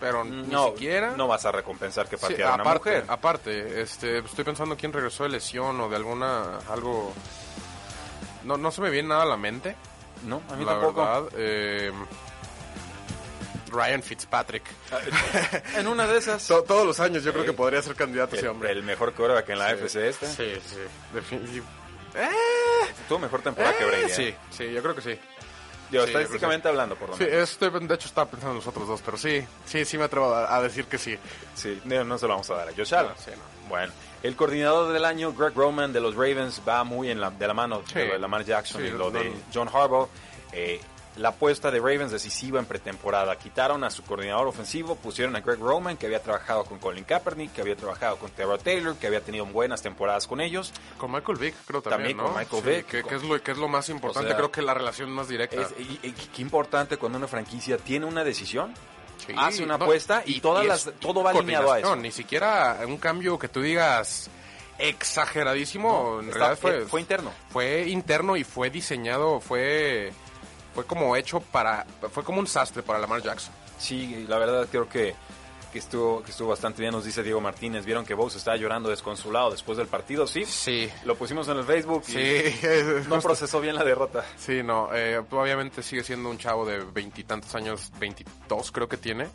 [0.00, 1.12] pero ni no, siquiera.
[1.16, 3.04] no vas a recompensar que Sí, a una aparte, mujer.
[3.08, 7.12] aparte, este, estoy pensando quién regresó de lesión o de alguna algo.
[8.46, 9.74] No, no se me viene nada a la mente.
[10.24, 11.02] No, a mí la tampoco.
[11.04, 11.24] verdad.
[11.36, 11.92] eh,
[13.70, 14.62] Ryan Fitzpatrick.
[15.76, 16.46] En una de esas.
[16.46, 17.50] To- todos los años yo creo Sí.
[17.50, 18.70] que podría ser candidato ese el, hombre.
[18.70, 19.74] el mejor quarterback en la Sí.
[19.74, 20.26] FC este.
[20.28, 20.76] Sí, sí.
[21.14, 21.64] Definitiv-
[23.08, 24.04] Tuvo mejor temporada que Brady.
[24.04, 24.08] ¿eh?
[24.08, 25.14] Sí, sí, yo creo que sí.
[25.14, 25.20] Sí,
[25.90, 27.50] yo estadísticamente hablando, por lo Sí, menos.
[27.50, 30.34] estoy, de hecho estaba pensando en los otros dos, pero sí, sí, sí me atrevo
[30.34, 31.16] a, a decir que sí.
[31.54, 33.12] Sí, no, no se lo vamos a dar a Josh Allen.
[33.12, 33.68] No, sí, no.
[33.68, 37.46] Bueno, el coordinador del año, Greg Roman de los Ravens, va muy en la, de
[37.46, 37.94] la mano Sí.
[37.98, 39.32] de Lamar Jackson Sí, y lo de.
[39.54, 40.08] John Harbaugh.
[40.52, 40.80] Eh,
[41.16, 43.36] la apuesta de Ravens decisiva en pretemporada.
[43.38, 47.54] Quitaron a su coordinador ofensivo, pusieron a Greg Roman, que había trabajado con Colin Kaepernick,
[47.54, 50.74] que había trabajado con Terrell Taylor, que había tenido buenas temporadas con ellos.
[50.98, 52.38] Con Michael Vick, creo también, También con.
[52.38, 52.86] Michael Sí, Vick.
[52.86, 55.10] Que, que es lo, que es lo más importante, O sea, creo que la relación
[55.10, 55.62] más directa.
[55.62, 58.74] Es- y, y qué importante cuando una franquicia tiene una decisión,
[59.24, 61.96] Sí, hace una no, apuesta y, todas es las, todo va alineado a eso.
[61.96, 64.28] Ni siquiera un cambio que tú digas
[64.78, 66.18] exageradísimo.
[66.20, 67.32] en Está- realidad fue, eh, fue interno.
[67.50, 70.12] Fue interno y fue diseñado, fue,
[70.74, 71.86] fue como hecho para.
[72.12, 73.52] Fue como un sastre para Lamar Jackson.
[73.78, 75.14] Sí, la verdad creo que,
[75.72, 77.84] que estuvo que estuvo bastante bien, nos dice Diego Martínez.
[77.84, 80.44] Vieron que Bosa estaba llorando desconsolado después del partido, ¿sí?
[80.44, 80.90] Sí.
[81.04, 82.60] Lo pusimos en el Facebook y Sí,
[83.08, 84.24] no procesó bien la derrota.
[84.36, 89.28] Sí, no, eh, obviamente sigue siendo un chavo de veintitantos años, veintidós creo que tiene.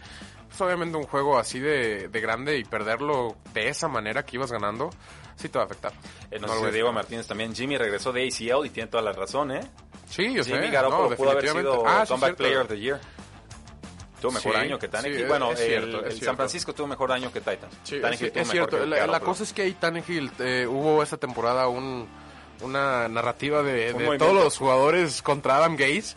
[0.47, 4.51] Pues obviamente un juego así de, de grande y perderlo de esa manera que ibas
[4.51, 4.89] ganando,
[5.37, 5.93] sí te va a afectar.
[6.29, 6.91] Eh, nos No a Diego.
[6.91, 7.55] Martínez también.
[7.55, 9.61] Jimmy regresó de ACL y tiene toda la razón, ¿eh?
[10.09, 10.53] Sí, yo sé.
[10.53, 12.37] Jimmy Garoppolo no, pudo haber sido Ah, sí, Comeback cierto.
[12.37, 12.99] Player of the Year.
[14.21, 15.17] Tuvo mejor Sí, año que Tannehill.
[15.17, 16.21] sí, bueno, el, cierto, el.
[16.21, 17.75] San Francisco tuvo mejor año que Titans.
[17.83, 18.85] Sí, es, es mejor cierto.
[18.85, 22.07] La, cosa es que ahí Tannehill eh, hubo esta temporada un,
[22.61, 24.25] una narrativa de, Un de movimiento.
[24.25, 26.15] todos los jugadores contra Adam Gaze.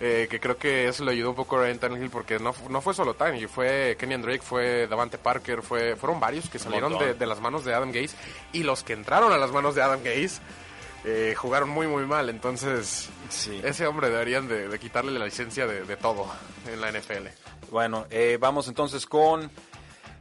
[0.00, 2.80] eh, que creo que eso le ayudó un poco a Ryan Tannehill porque no, no
[2.80, 7.14] fue solo Tannehill, fue Kenyan Drake, fue Davante Parker, fue, fueron varios que salieron de,
[7.14, 8.16] de las manos de Adam Gaze
[8.52, 10.40] y los que entraron a las manos de Adam Gaze
[11.04, 13.60] eh, jugaron muy muy mal, entonces Sí.
[13.64, 16.26] ese hombre deberían de, de quitarle la licencia de, de todo
[16.66, 17.28] en la NFL.
[17.72, 19.50] Bueno, eh, vamos entonces con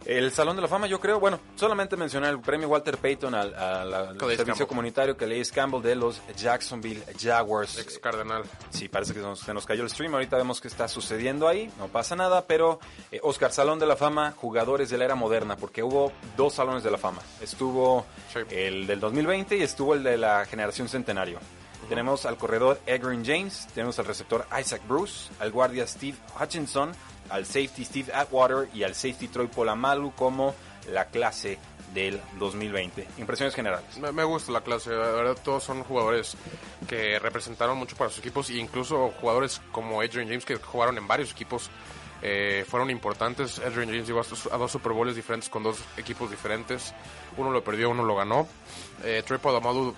[0.05, 1.19] el Salón de la Fama, yo creo.
[1.19, 4.67] Bueno, solamente mencionar el premio Walter Payton al, al- al Calais servicio Campbell.
[4.67, 7.77] comunitario que Calais Campbell de los Jacksonville Jaguars.
[7.77, 8.43] Ex Cardenal.
[8.69, 10.13] Sí, parece que nos- se nos cayó el stream.
[10.13, 11.69] Ahorita vemos qué está sucediendo ahí.
[11.77, 12.79] No pasa nada, pero
[13.11, 16.83] eh, Oscar, Salón de la Fama, jugadores de la era moderna, porque hubo dos Salones
[16.83, 17.21] de la Fama.
[17.41, 18.39] Estuvo Sí.
[18.49, 21.37] el del 2020 y estuvo el de la generación centenario.
[21.89, 26.93] Tenemos al corredor Edgerrin James, tenemos al receptor Isaac Bruce, al guardia Steve Hutchinson,
[27.31, 30.53] al safety Steve Atwater y al safety Troy Polamalu como
[30.91, 31.57] la clase
[31.93, 33.07] del 2020.
[33.17, 33.97] Impresiones generales.
[33.97, 36.35] Me, me gusta la clase, la verdad todos son jugadores
[36.87, 41.07] que representaron mucho para sus equipos e incluso jugadores como Adrian James que jugaron en
[41.07, 41.69] varios equipos
[42.21, 43.59] eh, fueron importantes.
[43.59, 46.93] Adrian James llegó a, dos Super Bowls diferentes con dos equipos diferentes.
[47.37, 48.47] Uno lo perdió, uno lo ganó.
[49.03, 49.95] Eh, Trey Polamalu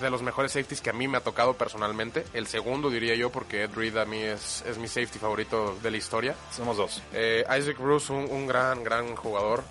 [0.00, 2.24] de los mejores safeties que a mí me ha tocado personalmente.
[2.32, 5.90] El segundo diría yo porque Ed Reed a mí es, es mi safety favorito de
[5.90, 6.34] la historia.
[6.52, 7.02] Somos dos.
[7.12, 9.62] Eh, Isaac Bruce, un, un gran, gran jugador.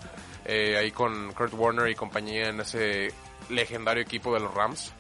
[0.46, 3.12] eh, ahí con Kurt Warner y compañía en ese
[3.50, 4.92] legendario equipo de los Rams.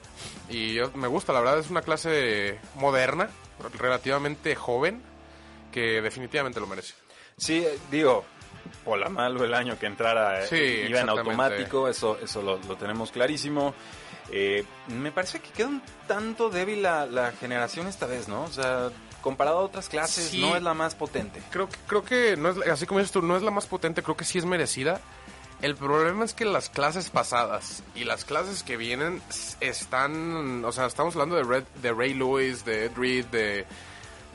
[0.49, 3.29] Y yo- me gusta, la verdad, es una clase moderna,
[3.77, 5.01] relativamente joven,
[5.71, 6.93] que definitivamente lo merece.
[7.37, 8.25] Sí, eh, digo,
[8.83, 10.55] Polamalu el año que entrara Sí,
[10.87, 13.73] iba en automático, eso, eso lo, lo tenemos clarísimo.
[14.31, 18.43] Eh, me parece que queda un tanto débil la, la generación esta vez, ¿no?
[18.43, 18.89] O sea,
[19.21, 20.41] comparado a otras clases, Sí.
[20.41, 21.41] no es la más potente.
[21.51, 24.03] Creo que, creo que no es, así como dices tú, no es la más potente,
[24.03, 24.99] creo que sí es merecida.
[25.61, 29.21] El problema es que las clases pasadas y las clases que vienen
[29.61, 33.65] están, o sea, estamos hablando de, Red, de Ray Lewis, de Ed Reed, de,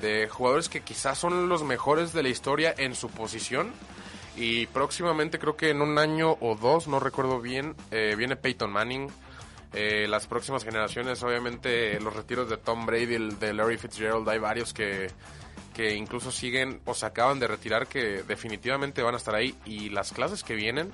[0.00, 3.72] de jugadores que quizás son los mejores de la historia en su posición.
[4.36, 8.70] Y próximamente, creo que en un año o dos, no recuerdo bien, eh, viene Peyton
[8.72, 9.08] Manning.
[9.72, 14.72] Eh, las próximas generaciones, obviamente, los retiros de Tom Brady, de Larry Fitzgerald, hay varios
[14.74, 15.08] que,
[15.74, 19.54] que incluso siguen o se acaban de retirar que definitivamente van a estar ahí.
[19.64, 20.90] Y las clases que vienen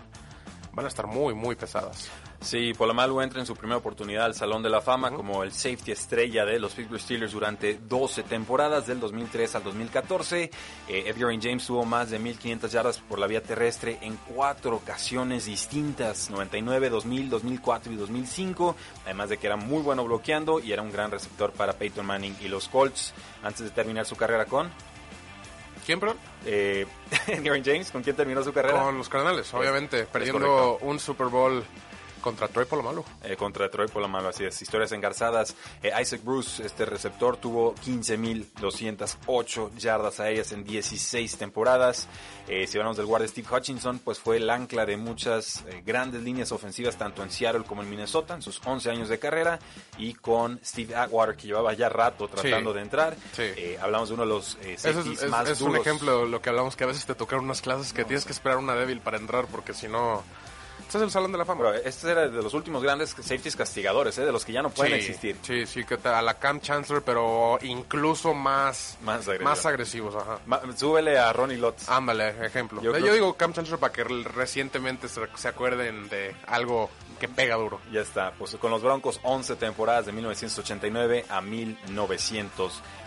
[0.73, 2.11] van a estar muy, muy pesadas.
[2.41, 5.93] Sí, Polamalu entra en su primera oportunidad al Salón de la Fama como el safety
[5.93, 10.51] estrella de los Pittsburgh Steelers durante 12 temporadas, del 2003 al 2014.
[10.89, 15.47] Eh, Edgar James tuvo más de 1.500 yardas por la vía terrestre en cuatro ocasiones
[15.47, 20.83] distintas, 99, 2000, 2004 y 2005, además de que era muy bueno bloqueando y era
[20.83, 24.71] un gran receptor para Peyton Manning y los Colts antes de terminar su carrera con...
[25.85, 26.17] ¿Quién, perdón?
[26.45, 26.85] Eh,
[27.29, 28.83] Edgar James, ¿con quién terminó su carrera?
[28.83, 31.65] Con los Cardenales, obviamente, es perdiendo un Super Bowl
[32.27, 33.05] contra Troy Polamalu.
[33.23, 34.61] eh, contra Detroit por la mano, así es.
[34.61, 35.55] Historias engarzadas.
[35.81, 42.09] Eh, Isaac Bruce, este receptor, tuvo 15.208 yardas aéreas en 16 temporadas.
[42.49, 46.23] Eh, si hablamos del guardia Steve Hutchinson, pues fue el ancla de muchas eh, grandes
[46.23, 49.59] líneas ofensivas, tanto en Seattle como en Minnesota, en sus 11 años de carrera.
[49.99, 52.77] Y con Steve Atwater, que llevaba ya rato tratando Sí.
[52.77, 53.17] de entrar.
[53.35, 53.43] Sí.
[53.43, 56.75] Eh, hablamos de uno de los es, más es un ejemplo de lo que hablamos,
[56.75, 59.47] que a veces te tocan unas clases que tienes que esperar una débil para entrar,
[59.47, 60.25] porque si no...
[60.87, 61.65] Este es el Salón de la Fama.
[61.65, 64.71] Pero este era de los últimos grandes safeties castigadores, eh, de los que ya no
[64.71, 65.37] pueden sí, existir.
[65.43, 69.51] Sí, sí, que a la Cam Chancellor, pero incluso más, Más agresivo.
[69.51, 70.15] más agresivos.
[70.15, 70.39] Ajá.
[70.47, 71.77] Ma- súbele a Ronnie Lott.
[71.89, 72.81] Ándale, ejemplo.
[72.83, 77.57] Yo Yo, digo Cam Chancellor para que recientemente se, se acuerden de algo que pega
[77.57, 77.81] duro.
[77.91, 81.41] Ya está, pues con los Broncos 11 temporadas de 1989 a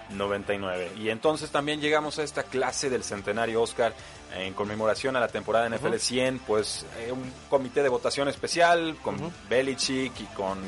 [0.10, 0.92] 1999.
[0.98, 3.94] Y entonces también llegamos a esta clase del centenario Oscar
[4.36, 9.18] en conmemoración a la temporada NFL 100, pues eh, un comité de votación especial con
[9.50, 10.60] Belichick y con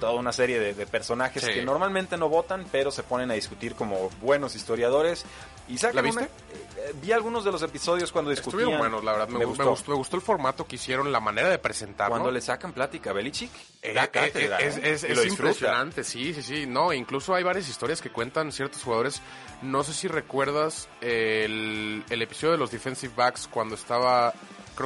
[0.00, 1.52] toda una serie de, de personajes Sí.
[1.52, 5.24] que normalmente no votan, pero se ponen a discutir como buenos historiadores.
[5.70, 6.20] Y ¿La viste?
[6.22, 8.60] una- eh, vi algunos de los episodios cuando discutían.
[8.60, 9.28] Estuvieron buenos, la verdad.
[9.28, 9.62] Me, Me gustó.
[9.64, 9.90] me gustó.
[9.92, 12.12] me gustó el formato que hicieron, la manera de presentarlo.
[12.14, 13.50] Cuando le sacan plática a Belichick,
[13.82, 15.06] Eh, da eh, cátedra, es, ¿eh?
[15.12, 16.66] es- impresionante, sí, sí, sí.
[16.66, 19.22] No, incluso hay varias historias que cuentan ciertos jugadores.
[19.62, 24.32] No sé si recuerdas el, el episodio de los defensive backs cuando estaba,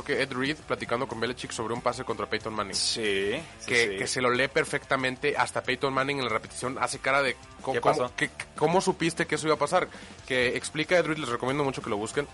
[0.03, 2.75] creo que Ed Reed platicando con Belichick sobre un pase contra Peyton Manning.
[2.75, 3.97] Sí, que, sí.
[3.97, 5.37] que se lo lee perfectamente.
[5.37, 8.13] Hasta Peyton Manning en la repetición hace cara de ¿Qué cómo, pasó?
[8.17, 9.87] que- cómo supiste que eso iba a pasar.
[10.27, 12.27] Que explica Ed Reed, les recomiendo mucho que lo busquen.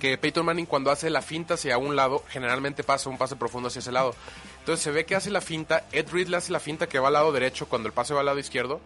[0.00, 3.68] Que Peyton Manning cuando hace la finta hacia un lado, generalmente pasa un pase profundo
[3.68, 4.14] hacia ese lado.
[4.58, 7.06] Entonces se ve que hace la finta, Ed Reed le hace la finta que va
[7.08, 8.80] al lado derecho cuando el pase va al lado izquierdo.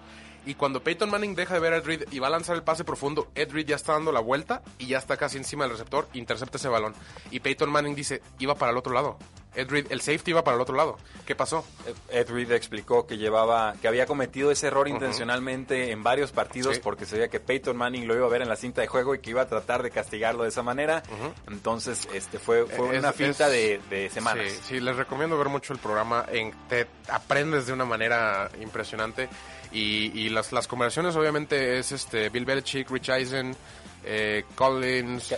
[0.48, 2.62] Y cuando Peyton Manning deja de ver a Ed Reed y va a lanzar el
[2.62, 5.72] pase profundo, Ed Reed ya está dando la vuelta y ya está casi encima del
[5.72, 6.94] receptor, intercepta ese balón.
[7.30, 9.18] Y Peyton Manning dice, iba para el otro lado.
[9.54, 10.96] Ed Reed, el safety iba para el otro lado.
[11.26, 11.64] ¿Qué pasó?
[12.10, 16.80] Ed Reed explicó que llevaba, que había cometido ese error intencionalmente en varios partidos Sí.
[16.82, 19.18] porque sabía que Peyton Manning lo iba a ver en la cinta de juego y
[19.18, 21.02] que iba a tratar de castigarlo de esa manera.
[21.48, 24.46] Entonces, este fue, fue Es- una finta de, de semanas.
[24.50, 26.24] Sí, sí, les recomiendo ver mucho el programa.
[26.30, 29.28] En, te aprendes de una manera impresionante.
[29.72, 33.56] Y, y las, las conversaciones, obviamente, es este Bill Belichick, Rich Eisen,
[34.04, 35.34] eh, Collins.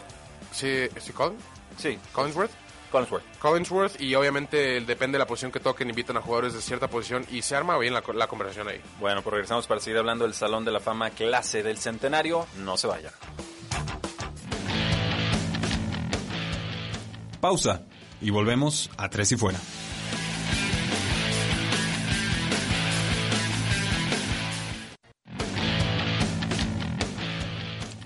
[0.52, 1.38] Sí, ¿sí, Colin?
[1.76, 2.50] Sí, Collinsworth.
[2.90, 3.38] Collinsworth.
[3.38, 4.00] Collinsworth.
[4.00, 7.42] Y obviamente, depende de la posición que toquen, invitan a jugadores de cierta posición y
[7.42, 8.80] se arma bien la, la conversación ahí.
[8.98, 12.46] Bueno, pues regresamos para seguir hablando del Salón de la Fama clase del Centenario.
[12.58, 13.12] No se vayan.
[17.40, 17.86] Pausa
[18.20, 19.58] y volvemos a Tres y Fuera.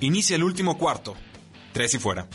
[0.04, 1.14] Inicia el último cuarto.
[1.72, 2.28] Tres y Fuera.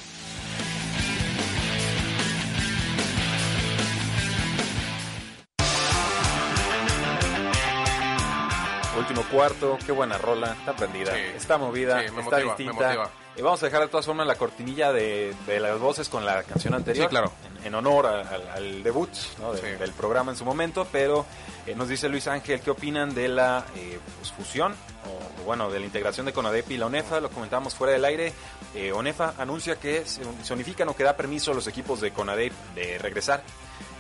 [8.98, 11.20] Último cuarto, qué buena rola, está prendida, Sí.
[11.36, 12.74] está movida, Sí, me está motiva, me distinta.
[12.88, 13.10] motiva.
[13.40, 16.44] Y vamos a dejar de todas formas la cortinilla de, de las voces con la
[16.44, 17.06] canción anterior.
[17.06, 17.32] Sí, claro.
[17.62, 19.10] En, en honor a- al, al debut
[19.40, 19.54] ¿no?
[19.54, 19.68] de- Sí.
[19.80, 21.26] del programa en su momento, pero
[21.66, 24.76] eh, nos dice Luis Ángel, ¿qué opinan de la eh, pues, fusión?
[25.06, 28.04] O, o, bueno, de la integración de CONADEP y la ONEFA, lo comentábamos fuera del
[28.04, 28.34] aire.
[28.76, 32.12] Eh, ONEFA anuncia que se, se unifican o que da permiso a los equipos de
[32.12, 33.42] CONADEP de regresar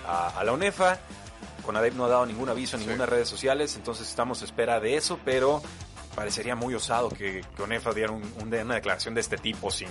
[0.06, 1.00] a, a la ONEFA.
[1.66, 2.88] CONADEP no ha dado ningún aviso en Sí.
[2.88, 5.62] ninguna redes sociales, entonces estamos a espera de eso, pero
[6.16, 9.88] parecería muy osado que, que ONEFA diera un- un- una declaración de este tipo sin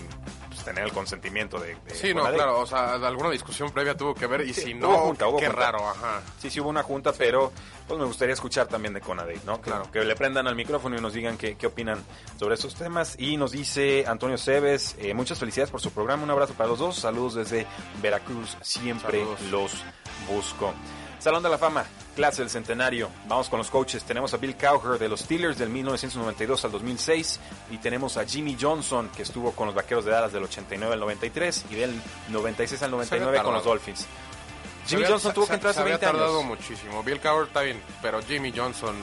[0.49, 4.15] pues, tener el consentimiento de, de Sí, no, claro, o sea, alguna discusión previa tuvo
[4.15, 5.63] que ver y Sí, si hubo no, junta, hubo qué junta.
[5.63, 6.21] raro, ajá.
[6.39, 7.53] Sí, sí hubo una junta, pero
[7.87, 9.57] pues me gustaría escuchar también de Conadey, ¿no?
[9.61, 9.91] Que, Claro.
[9.91, 12.05] que le prendan al micrófono y nos digan qué, qué opinan
[12.39, 13.15] sobre estos temas.
[13.19, 16.79] Y nos dice Antonio Cebes, eh, muchas felicidades por su programa, un abrazo para los
[16.79, 17.67] dos, saludos desde
[18.03, 19.41] Veracruz, siempre Saludos.
[19.51, 19.85] los
[20.29, 20.75] busco.
[21.19, 23.11] Salón de la Fama, clase del centenario.
[23.27, 24.05] Vamos con los coaches.
[24.05, 27.41] Tenemos a Bill Cowher de los Steelers del 1992 al 2006
[27.73, 31.01] y tenemos a Jimmy Johnson que estuvo con los Vaqueros de Dallas del 89 al
[31.01, 33.71] 93 y del 96 al 99 con los tardado.
[33.71, 34.01] Dolphins.
[34.01, 36.49] Se Jimmy había- Johnson tuvo se- que entrar se hace había 20 tardado años.
[36.49, 37.03] muchísimo.
[37.03, 38.95] Bill Cowher está bien, pero Jimmy Johnson...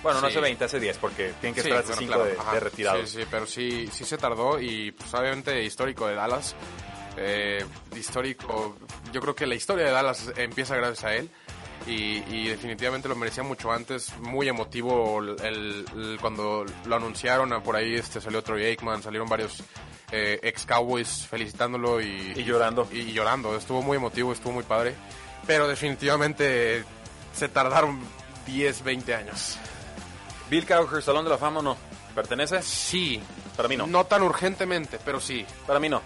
[0.00, 0.34] Bueno, no Sí.
[0.34, 2.60] hace 20, hace 10 porque tienen que Sí, estar hace bueno, 5 claro, de, de
[2.60, 2.98] retirado.
[3.04, 6.54] Sí, sí, pero sí, sí se tardó y pues obviamente histórico de Dallas.
[7.20, 7.64] Eh,
[7.96, 8.76] histórico,
[9.12, 11.28] yo creo que la historia de Dallas empieza gracias a él
[11.86, 14.16] y, y definitivamente lo merecía mucho antes.
[14.18, 19.62] Muy emotivo el, el- cuando lo anunciaron, por ahí este salió Troy Aikman, salieron varios
[20.12, 22.88] eh, ex Cowboys felicitándolo y, Y llorando.
[22.92, 24.94] Y, llorando, estuvo muy emotivo, estuvo muy padre,
[25.46, 26.84] pero definitivamente
[27.34, 28.00] se tardaron
[28.46, 29.58] 10, 20 años.
[30.50, 31.76] Bill Cowher, Salón de la Fama no?
[32.14, 32.62] ¿Pertenece?
[32.62, 33.20] Sí.
[33.56, 33.86] Para mí no.
[33.86, 35.44] No tan urgentemente, pero sí.
[35.66, 36.00] Para mí no.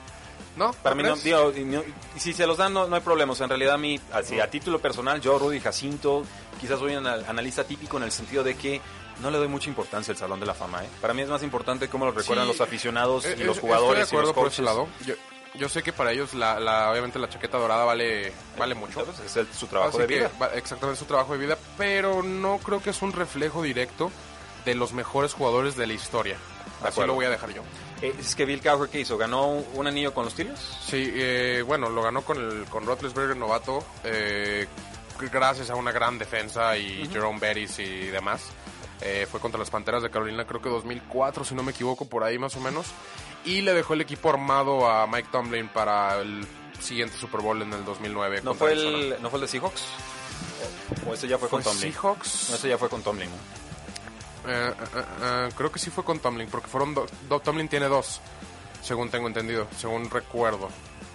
[0.57, 0.73] ¿No?
[0.73, 1.83] Para mí no, digo, no-
[2.19, 3.33] si se los dan no, no hay problema.
[3.33, 6.25] O sea, en realidad a mí, así, a título personal, yo, Rudy Jacinto,
[6.61, 8.81] quizás soy un anal- analista típico en el sentido de que
[9.21, 10.85] no le doy mucha importancia al Salón de la Fama.
[10.85, 10.89] ¿eh?
[11.01, 13.57] Para mí es más importante cómo lo recuerdan Sí, los aficionados eh, y eh, los
[13.57, 14.89] estoy jugadores de y los acuerdo por ese lado.
[15.07, 15.15] Yo,
[15.55, 19.07] yo sé que para ellos, la, la- obviamente, la chaqueta dorada vale, vale mucho.
[19.25, 20.31] Es el- su trabajo Así de vida.
[20.55, 24.11] exactamente, su trabajo de vida, pero no creo que es un reflejo directo
[24.67, 26.37] de los mejores jugadores de la historia.
[26.81, 27.07] Así acuerdo.
[27.09, 27.63] lo voy a dejar yo.
[28.03, 29.17] Eh, es que Bill Cowher, ¿qué hizo?
[29.17, 30.61] ¿Ganó un anillo con los Steelers?
[30.85, 34.67] Sí, eh, bueno, lo ganó con el con Roethlisberger novato, eh,
[35.33, 38.51] gracias a una gran defensa y Jerome Bettis y demás.
[39.05, 42.23] Eh, fue contra las Panteras de Carolina, creo que 2004, si no me equivoco, por
[42.23, 42.87] ahí más o menos.
[43.45, 46.47] Y le dejó el equipo armado a Mike Tomlin para el
[46.81, 48.43] siguiente Super Bowl en el 2009.
[48.45, 49.83] ¿No fue, el, ¿No fue el de Seahawks?
[51.07, 51.93] ¿O, o ese ya fue, ¿Fue con Tomlin?
[51.93, 52.51] Seahawks?
[52.51, 53.62] No, ese ya fue con Tomlin, ¿no?
[54.47, 57.87] Eh, eh, eh, creo que sí fue con Tomlin, porque fueron do- do- Tomlin tiene
[57.87, 58.21] dos,
[58.83, 60.69] según tengo entendido, según recuerdo.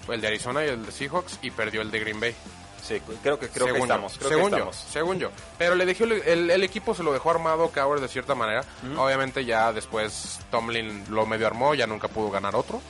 [0.08, 2.34] El de Arizona y el de Seahawks, y perdió el de Green Bay.
[2.82, 4.18] Sí, creo que, creo que según yo, estamos.
[4.18, 5.30] Creo según que yo, según yo.
[5.58, 8.64] Pero le dejó el, el- el equipo se lo dejó armado Cowher de cierta manera.
[8.98, 12.82] Obviamente ya después Tomlin lo medio armó, ya nunca pudo ganar otro.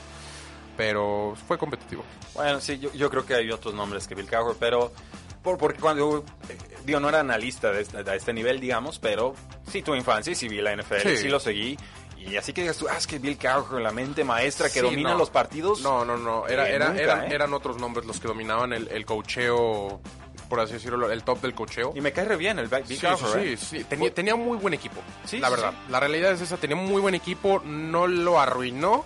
[0.76, 2.04] Pero fue competitivo.
[2.34, 4.92] Bueno, sí, yo, yo creo que hay otros nombres que Bill Cowher, pero
[5.42, 9.34] por, porque cuando, eh, digo, no era analista de este, de este nivel, digamos, pero
[9.70, 11.28] sí tuve infancia y sí vi la NFL, sí, Sí.
[11.28, 11.78] lo seguí.
[12.18, 14.80] Y así que digas tú, ah, es que Bill Cowher, la mente maestra que Sí,
[14.80, 15.18] domina no.
[15.18, 15.80] los partidos.
[15.80, 16.46] No, no, no.
[16.48, 17.34] Era, Eh, era- nunca, eran, ¿eh?
[17.34, 20.00] eran otros nombres los que dominaban el, el cocheo,
[20.48, 21.92] por así decirlo, el top del cocheo.
[21.94, 23.56] Y me cae re bien el Bill Sí, Cowher, sí, ¿eh?
[23.56, 23.84] sí, sí.
[23.84, 25.00] Tenía, tenía muy buen equipo.
[25.24, 25.72] Sí, la verdad.
[25.88, 26.56] La realidad es esa.
[26.56, 27.62] Tenía muy buen equipo.
[27.64, 29.04] No lo arruinó.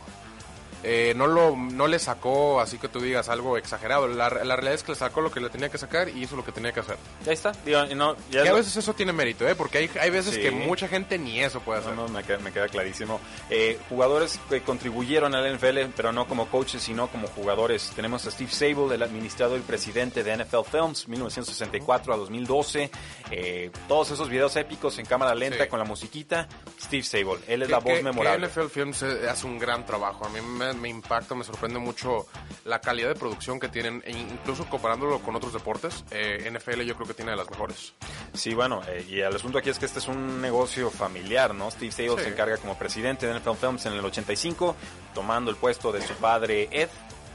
[0.82, 4.08] Eh, no lo no le sacó así que tú digas algo exagerado.
[4.08, 6.36] La, la realidad es que le sacó lo que le tenía que sacar y hizo
[6.36, 6.96] lo que tenía que hacer.
[7.26, 7.52] Ahí está.
[7.64, 9.54] Digo, y no, ya Y a veces eso tiene mérito, ¿eh?
[9.54, 10.40] Porque hay, hay veces Sí.
[10.40, 11.92] que mucha gente ni eso puede hacer.
[11.94, 13.20] No, no, me queda, me queda clarísimo.
[13.50, 17.92] Eh, jugadores que contribuyeron al NFL, pero no como coaches, sino como jugadores.
[17.94, 22.90] Tenemos a Steve Sable, el administrador y presidente de NFL Films, 1964 a 2012.
[23.30, 25.68] Eh, todos esos videos épicos en cámara lenta Sí.
[25.70, 26.48] con la musiquita.
[26.80, 28.46] Steve Sable, él es la voz que memorable.
[28.48, 30.24] NFL Films hace un gran trabajo.
[30.26, 32.26] A mí me, me impacta, me sorprende mucho
[32.64, 36.04] la calidad de producción que tienen, e incluso comparándolo con otros deportes.
[36.10, 37.92] eh, NFL yo creo que tiene de las mejores.
[38.34, 41.70] Sí, bueno, eh, y el asunto aquí es que este es un negocio familiar, ¿no?
[41.70, 42.24] Steve Sable Sí.
[42.24, 44.76] se encarga como presidente de NFL Films en el 85,
[45.14, 46.88] tomando el puesto de su padre Ed,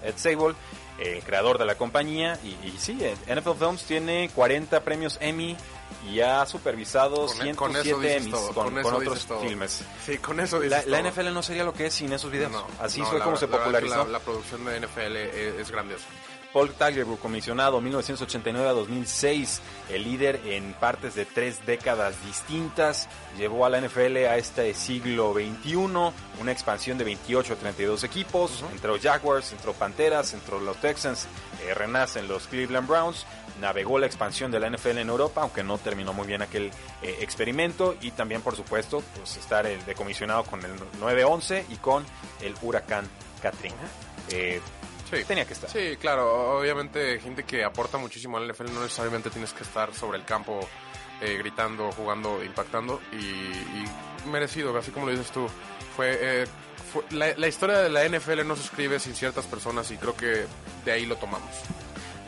[0.04, 0.56] Ed Sable,
[1.00, 2.40] eh, creador de la compañía.
[2.44, 5.56] Y, y sí, eh, NFL Films tiene 40 premios Emmy
[6.10, 8.54] y ha supervisado Con, 107 con eso dices Emmys todo.
[8.54, 9.84] con, con con otros filmes.
[10.06, 11.12] Sí, con eso La, dices la todo.
[11.12, 12.52] NFL no sería lo que es sin esos videos.
[12.52, 13.98] No, Así no, fue la como se la popularizó.
[14.06, 16.06] La, la producción de NFL es, es grandiosa.
[16.58, 23.64] Paul Tagliabue, comisionado 1989 a 2006, el líder en partes de tres décadas distintas, llevó
[23.64, 28.98] a la NFL a este siglo XXI, una expansión de 28 a 32 equipos, entró
[29.00, 31.28] Jaguars, entró Panteras, entró los Texans,
[31.64, 33.28] eh, renacen los Cleveland Browns,
[33.62, 36.72] navegó la expansión de la NFL en Europa, aunque no terminó muy bien aquel
[37.04, 41.76] eh, experimento, y también, por supuesto, pues estar el de comisionado con el 9-11 y
[41.76, 42.04] con
[42.42, 43.08] el huracán
[43.44, 43.76] Katrina.
[44.32, 44.60] Eh,
[45.10, 45.24] Sí.
[45.26, 45.70] Tenía que estar.
[45.70, 50.18] Sí, claro, obviamente gente que aporta muchísimo al NFL no necesariamente tienes que estar sobre
[50.18, 50.60] el campo
[51.22, 53.86] eh, gritando, jugando, impactando y, y
[54.30, 55.48] merecido, así como lo dices tú.
[55.96, 56.46] Fue, eh,
[56.92, 60.16] fue- la, la historia de la NFL no se escribe sin ciertas personas y creo
[60.16, 60.46] que
[60.86, 61.50] de ahí lo tomamos.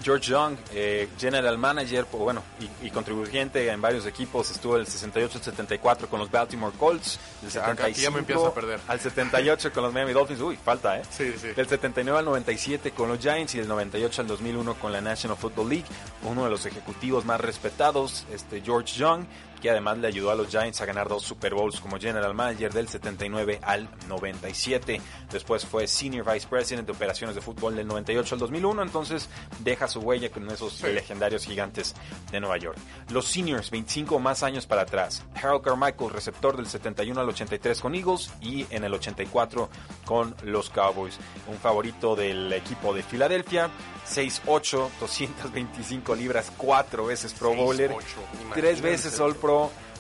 [0.04, 2.42] George Young, eh, general manager, bueno,
[2.82, 7.20] y, y contribuyente en varios equipos, estuvo del 68 al 74 con los Baltimore Colts,
[7.42, 8.80] del Acá- aquí ya 75 me empiezo a perder.
[8.88, 11.02] al 78 con los Miami Dolphins, uy, falta, ¿eh?
[11.10, 11.48] Sí, sí.
[11.50, 15.38] Del 79 al 97 con los Giants y del 98 al 2001 con la National
[15.38, 15.86] Football League,
[16.24, 19.26] uno de los ejecutivos más respetados, este George Young,
[19.62, 22.74] que además le ayudó a los Giants a ganar dos Super Bowls como general manager
[22.74, 25.02] del 79 al 97.
[25.32, 29.30] Después fue senior vice president de operaciones de fútbol del 98 al 2001, entonces
[29.60, 31.96] deja su huella con esos legendarios gigantes
[32.32, 32.78] de Nueva York.
[33.10, 35.24] Los seniors, 25 o más años para atrás.
[35.36, 39.70] Harold Carmichael, receptor del 71 al 83 con Eagles y en el 84
[40.06, 41.18] con los Cowboys.
[41.48, 43.70] Un favorito del equipo de Filadelfia.
[44.10, 48.00] 6'8, 225 libras, cuatro veces Pro 6'8", Bowler, tres
[48.42, 48.82] imagínense.
[48.82, 49.49] veces All Pro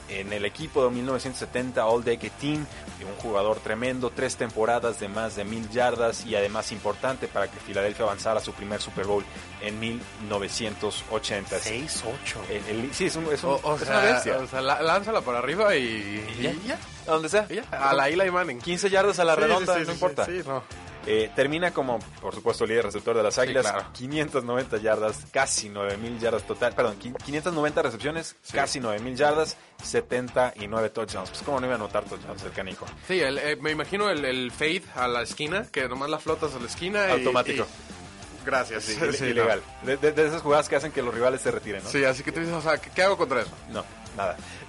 [0.10, 2.66] en el equipo de 1970 All Decade Team,
[3.08, 7.60] un jugador tremendo, tres temporadas de más de mil yardas y además importante para que
[7.60, 9.24] Filadelfia avanzara a su primer Super Bowl
[9.62, 11.60] en 1980.
[11.60, 12.38] 6-8.
[12.50, 14.38] El- el- sí, es, un- es un- O, o es sea, una bestia.
[14.38, 16.80] o sea, la- lánzala para arriba y, Y ya, y ya.
[17.08, 17.45] a donde sea.
[17.50, 17.64] y ya.
[17.72, 18.60] A la Eli Manning.
[18.60, 20.26] 15 yardas a la Sí, redonda, sí, sí, no sí, importa.
[20.26, 20.64] Sí, no.
[21.06, 23.86] Eh, termina como, por supuesto, líder receptor de las Águilas, claro.
[23.93, 31.30] 590 yardas, casi 9000 yardas total, perdón, qui- 590 recepciones, casi 9000 yardas, 79 touchdowns.
[31.30, 32.86] Pues cómo no iba a anotar touchdowns el canijo.
[33.08, 36.54] Sí, el, eh, me imagino el, el fade a la esquina, que nomás la flotas
[36.56, 37.12] a la esquina.
[37.12, 37.64] Automático.
[37.64, 38.84] y- gracias.
[38.84, 39.62] Sí, Sí, ilegal.
[39.82, 39.88] no.
[39.88, 41.89] De, de- de esas jugadas que hacen que los rivales se retiren, ¿no?
[41.89, 43.52] Sí, así que tú dices, o sea, ¿qué, qué hago contra eso?
[43.70, 43.84] No,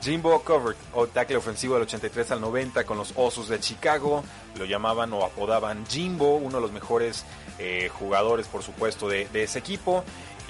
[0.01, 4.24] Jimbo Covert, o tackle ofensivo del 83 al 90 con los Osos de Chicago.
[4.59, 7.24] Lo llamaban o apodaban Jimbo, uno de los mejores
[7.59, 10.05] eh, jugadores, por supuesto, de, de ese equipo.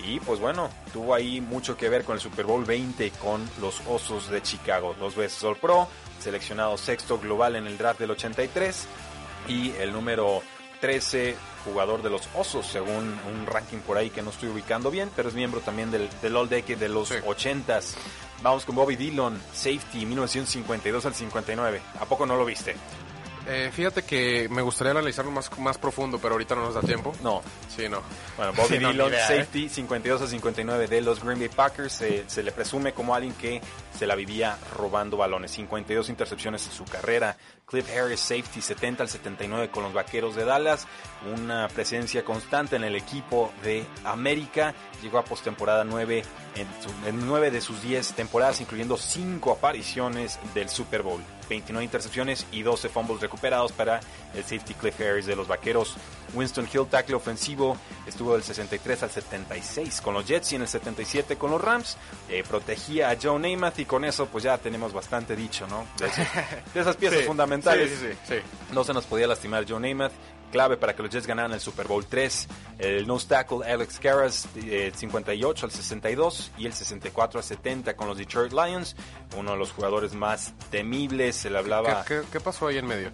[0.07, 3.83] Y pues bueno, tuvo ahí mucho que ver con el Super Bowl 20 con los
[3.87, 4.95] Osos de Chicago.
[4.99, 5.89] Dos veces All Pro,
[6.21, 8.87] seleccionado sexto global en el draft del 83
[9.49, 10.43] y el número
[10.81, 15.11] 13 jugador de los Osos, según un ranking por ahí que no estoy ubicando bien,
[15.15, 17.15] pero es miembro también del, del All Decade de los Sí.
[17.17, 17.95] 80s.
[18.43, 21.81] Vamos con Bobby Dillon, safety 1952 al 59.
[22.01, 22.75] ¿A poco no lo viste?
[23.47, 27.13] Eh, fíjate que me gustaría analizarlo más, más profundo, pero ahorita no nos da tiempo.
[27.23, 27.43] No.
[27.75, 28.03] Sí, no.
[28.37, 29.19] Bueno, Bobby Sí, no, Dillon, ¿eh?
[29.27, 31.93] safety 52 a 59 de los Green Bay Packers.
[31.93, 33.61] Se, se le presume como alguien que
[33.99, 35.51] se la vivía robando balones.
[35.53, 37.37] 52 intercepciones en su carrera.
[37.67, 40.87] Cliff Harris, safety 70 al 79 con los Vaqueros de Dallas.
[41.35, 44.75] Una presencia constante en el equipo de América.
[45.03, 46.23] Llegó a postemporada 9
[46.57, 51.23] en, su- en 9 de sus 10 temporadas, incluyendo 5 apariciones del Super Bowl.
[51.51, 54.01] 29 intercepciones y 12 fumbles recuperados para
[54.35, 55.97] el safety Cliff Harris de los Vaqueros.
[56.33, 57.77] Winston Hill, tackle ofensivo,
[58.07, 61.99] estuvo del 63 al 76 con los Jets y en el 77 con los Rams.
[62.29, 65.87] Eh, protegía a Joe Namath y con eso pues ya tenemos bastante dicho, ¿no?
[65.99, 66.07] De,
[66.81, 67.91] esas piezas Sí, fundamentales.
[67.91, 68.35] Sí, sí, sí.
[68.35, 68.73] sí.
[68.73, 70.13] No se nos podía lastimar Joe Namath,
[70.51, 72.49] clave para que los Jets ganaran el Super Bowl 3.
[72.79, 78.09] El nose tackle Alex Karras, eh, 58 al 62 y el 64 al 70 con
[78.09, 78.97] los Detroit Lions.
[79.37, 82.05] Uno de los jugadores más temibles, se le hablaba...
[82.05, 83.13] ¿Qué, qué, qué pasó ahí en medio?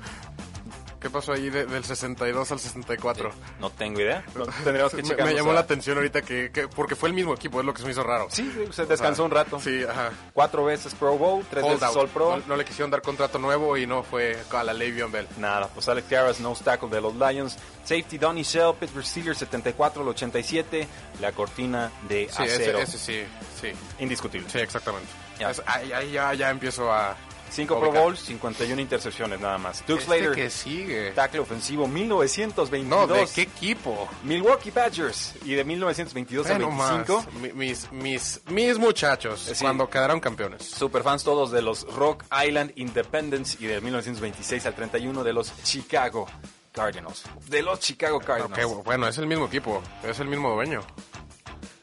[1.01, 3.31] ¿Qué pasó ahí de- del 62 al 64?
[3.61, 4.25] No tengo idea.
[4.35, 7.15] No, tendríamos que me, checarnos me llamó la atención ahorita que, que- porque fue el
[7.15, 8.29] mismo equipo, es lo que se me hizo raro.
[8.31, 9.61] Sí, se descansó un rato.
[9.61, 10.11] Sí, ajá.
[10.33, 11.97] Cuatro veces Pro Bowl, tres Hold veces out.
[11.99, 12.37] All Pro.
[12.39, 15.29] No, no le quisieron dar contrato nuevo y no fue a la Le'Veon Bell.
[15.39, 17.57] Nada, pues Alex Karras, nose tackle de los Lions.
[17.85, 20.89] Safety Donnie Shell, Pittsburgh Steelers 74 al 87.
[21.21, 22.79] La cortina de Sí, acero.
[22.79, 23.25] ese, ese sí,
[23.61, 23.73] sí.
[24.03, 24.49] Indiscutible.
[24.51, 25.09] Sí, exactamente.
[25.39, 25.51] Ya.
[25.51, 27.15] Es- ahí, ahí ya, ya empiezo a...
[27.57, 28.03] Cinco Pro ubicar.
[28.05, 29.81] Bowls, 51 intercepciones nada más.
[29.87, 31.11] Duke Este Slater, que sigue.
[31.13, 32.89] tackle ofensivo 1922.
[32.89, 34.09] No, ¿de qué equipo?
[34.25, 35.35] Milwaukee Badgers.
[35.45, 37.23] Y de 1922 a Bueno, 25.
[37.23, 37.33] más.
[37.35, 39.55] Mi- Mis, mis, mis muchachos, sí.
[39.61, 40.63] cuando quedaron campeones.
[40.65, 46.27] Superfans todos de los Rock Island Independence y de 1926 al 31 de los Chicago
[46.73, 47.23] Cardinals.
[47.49, 48.85] De los Chicago Cardinals.
[48.85, 50.83] Bueno, es el mismo equipo, es el mismo dueño.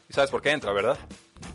[0.08, 0.96] ¿Y ¿Sabes por qué entra, verdad?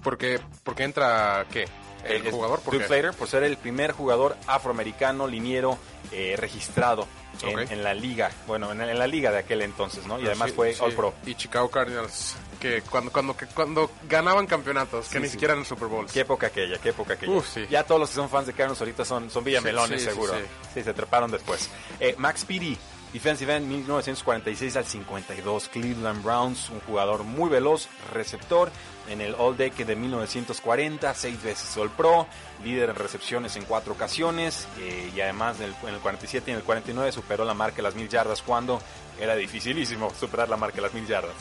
[0.03, 1.65] Porque, porque entra, ¿qué?
[2.03, 2.75] El Eh, jugador, ¿por?
[2.75, 5.77] Slater, por ser el primer jugador afroamericano liniero
[6.11, 7.07] eh, registrado
[7.43, 7.71] en, Ok.
[7.71, 8.31] en la liga.
[8.47, 10.15] Bueno, en, en la liga de aquel entonces, ¿no?
[10.15, 10.79] Y Pero además sí, fue sí.
[10.83, 11.13] All Pro.
[11.25, 15.59] Y Chicago Cardinals, que cuando, cuando, que cuando ganaban campeonatos, que Sí, ni siquiera en
[15.61, 16.05] el Super Bowl.
[16.11, 17.31] Qué época aquella, qué época aquella.
[17.33, 17.57] Uf.
[17.69, 20.33] Ya todos los que son fans de Cardinals ahorita son, son villamelones, seguro.
[20.73, 21.69] sí, se treparon después.
[21.99, 22.77] Eh, Max Speedy,
[23.13, 25.69] defensive end 1946 al 52.
[25.69, 28.71] Cleveland Browns, un jugador muy veloz, receptor
[29.09, 32.27] en el All Decade de 1940, seis veces All Pro,
[32.63, 36.53] líder en recepciones en cuatro ocasiones eh, y además en el, en el 47 y
[36.53, 38.81] en el 49 superó la marca de las mil yardas cuando
[39.19, 41.35] era dificilísimo superar la marca de las mil yardas.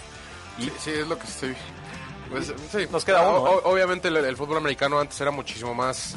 [0.59, 1.57] Y Sí, sí, es lo que estoy...
[2.31, 2.87] pues, sí.
[2.91, 3.61] Nos queda uno, ¿eh?
[3.65, 6.17] obviamente el, el fútbol americano antes era muchísimo más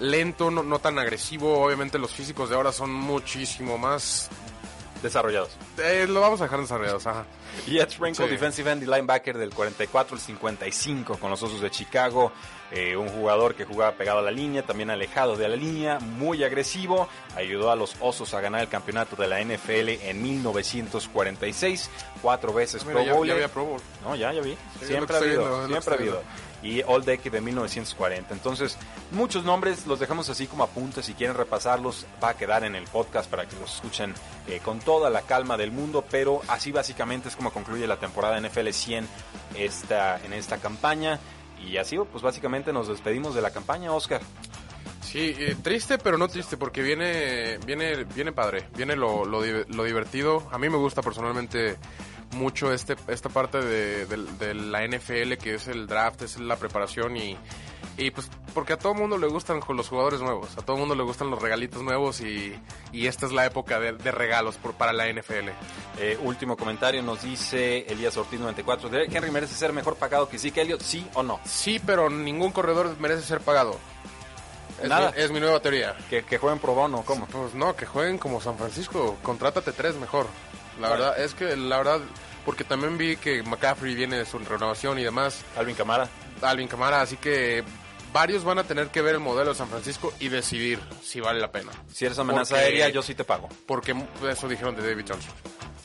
[0.00, 1.64] lento, no, no tan agresivo.
[1.64, 4.28] Obviamente los físicos de ahora son muchísimo más
[5.02, 5.50] Desarrollados.
[5.78, 7.24] Eh, lo vamos a dejar desarrollados, ajá.
[7.66, 8.30] Y Ed Sprinkle, Sí.
[8.30, 12.32] defensive end y linebacker del 44 al 55 con los Osos de Chicago.
[12.72, 16.42] Eh, un jugador que jugaba pegado a la línea, también alejado de la línea, muy
[16.44, 17.08] agresivo.
[17.36, 21.90] Ayudó a los Osos a ganar el campeonato de la NFL en 1946.
[22.22, 23.34] Cuatro veces Mira, Pro ya, ya Bowler.
[23.34, 23.80] había Pro Bowl.
[24.02, 24.56] No, ya, ya vi.
[24.80, 26.22] Sí, siempre ha habido, viendo, siempre ha habido.
[26.66, 28.34] Y All Decade de 1940.
[28.34, 28.76] Entonces,
[29.12, 31.06] muchos nombres los dejamos así como apuntes.
[31.06, 34.12] Si quieren repasarlos, va a quedar en el podcast para que los escuchen
[34.48, 36.04] eh, con toda la calma del mundo.
[36.10, 39.06] Pero así básicamente es como concluye la temporada NFL 100
[39.56, 41.18] esta, en esta campaña.
[41.66, 44.20] Y así, pues básicamente nos despedimos de la campaña, Oscar.
[45.02, 49.64] Sí, eh, triste, pero no triste, porque viene, viene, viene padre, viene lo, lo, di-
[49.68, 50.46] lo divertido.
[50.50, 51.76] A mí me gusta personalmente
[52.32, 56.56] mucho este, esta parte de, de- de la NFL, que es el draft, es la
[56.56, 57.36] preparación y,
[57.96, 61.02] y pues porque a todo mundo le gustan los jugadores nuevos, a todo mundo le
[61.02, 62.58] gustan los regalitos nuevos y,
[62.92, 65.48] y esta es la época de, de regalos por, para la NFL.
[65.98, 68.88] Eh, último comentario nos dice Elías Ortiz 94.
[68.88, 70.80] ¿Derek Henry merece ser mejor pagado que Zeke Elliott?
[70.82, 71.38] ¿Sí o no?
[71.44, 73.78] Sí, pero ningún corredor merece ser pagado.
[74.82, 75.12] Es, Nada.
[75.16, 75.96] Mi, es mi nueva teoría.
[76.10, 77.26] Que, que jueguen pro bono, ¿cómo?
[77.26, 79.16] Pues no, que jueguen como San Francisco.
[79.22, 80.26] Contrátate tres mejor.
[80.80, 82.00] La verdad es que, la verdad,
[82.44, 85.42] porque también vi que McCaffrey viene de su renovación y demás.
[85.56, 86.08] Alvin Camara.
[86.42, 87.64] Alvin Camara, así que
[88.12, 91.40] varios van a tener que ver el modelo de San Francisco y decidir si vale
[91.40, 91.72] la pena.
[91.92, 93.48] Si eres amenaza Porque- aérea, yo sí te pago.
[93.66, 93.94] Porque
[94.30, 95.32] eso dijeron de David Johnson.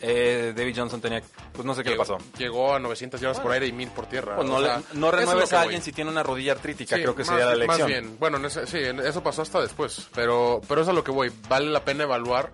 [0.03, 1.21] Eh, David Johnson tenía,
[1.53, 2.17] pues no sé qué le pasó.
[2.37, 4.35] Llegó a 900 yardas por aire y 1000 por tierra.
[4.35, 7.03] Pues no, O le- sea, no renueves a alguien si tiene una rodilla artrítica, Sí,
[7.03, 7.79] creo que más sería la elección.
[7.81, 10.95] Más bien, bueno, en ese- sí, en- eso pasó hasta después, pero, pero eso es
[10.95, 11.31] a lo que voy.
[11.47, 12.51] Vale la pena evaluar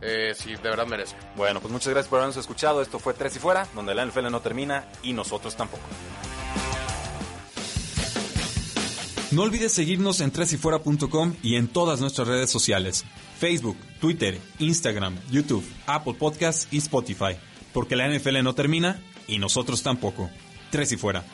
[0.00, 1.16] eh, si de verdad merece.
[1.36, 2.82] Bueno, pues muchas gracias por habernos escuchado.
[2.82, 5.82] Esto fue Tres y Fuera, donde la NFL no termina y nosotros tampoco.
[9.32, 13.04] No olvides seguirnos en tresyfuera.com y en todas nuestras redes sociales.
[13.38, 17.36] Facebook, Twitter, Instagram, YouTube, Apple Podcasts y Spotify.
[17.72, 20.30] Porque la NFL no termina y nosotros tampoco.
[20.70, 21.24] Tres y fuera.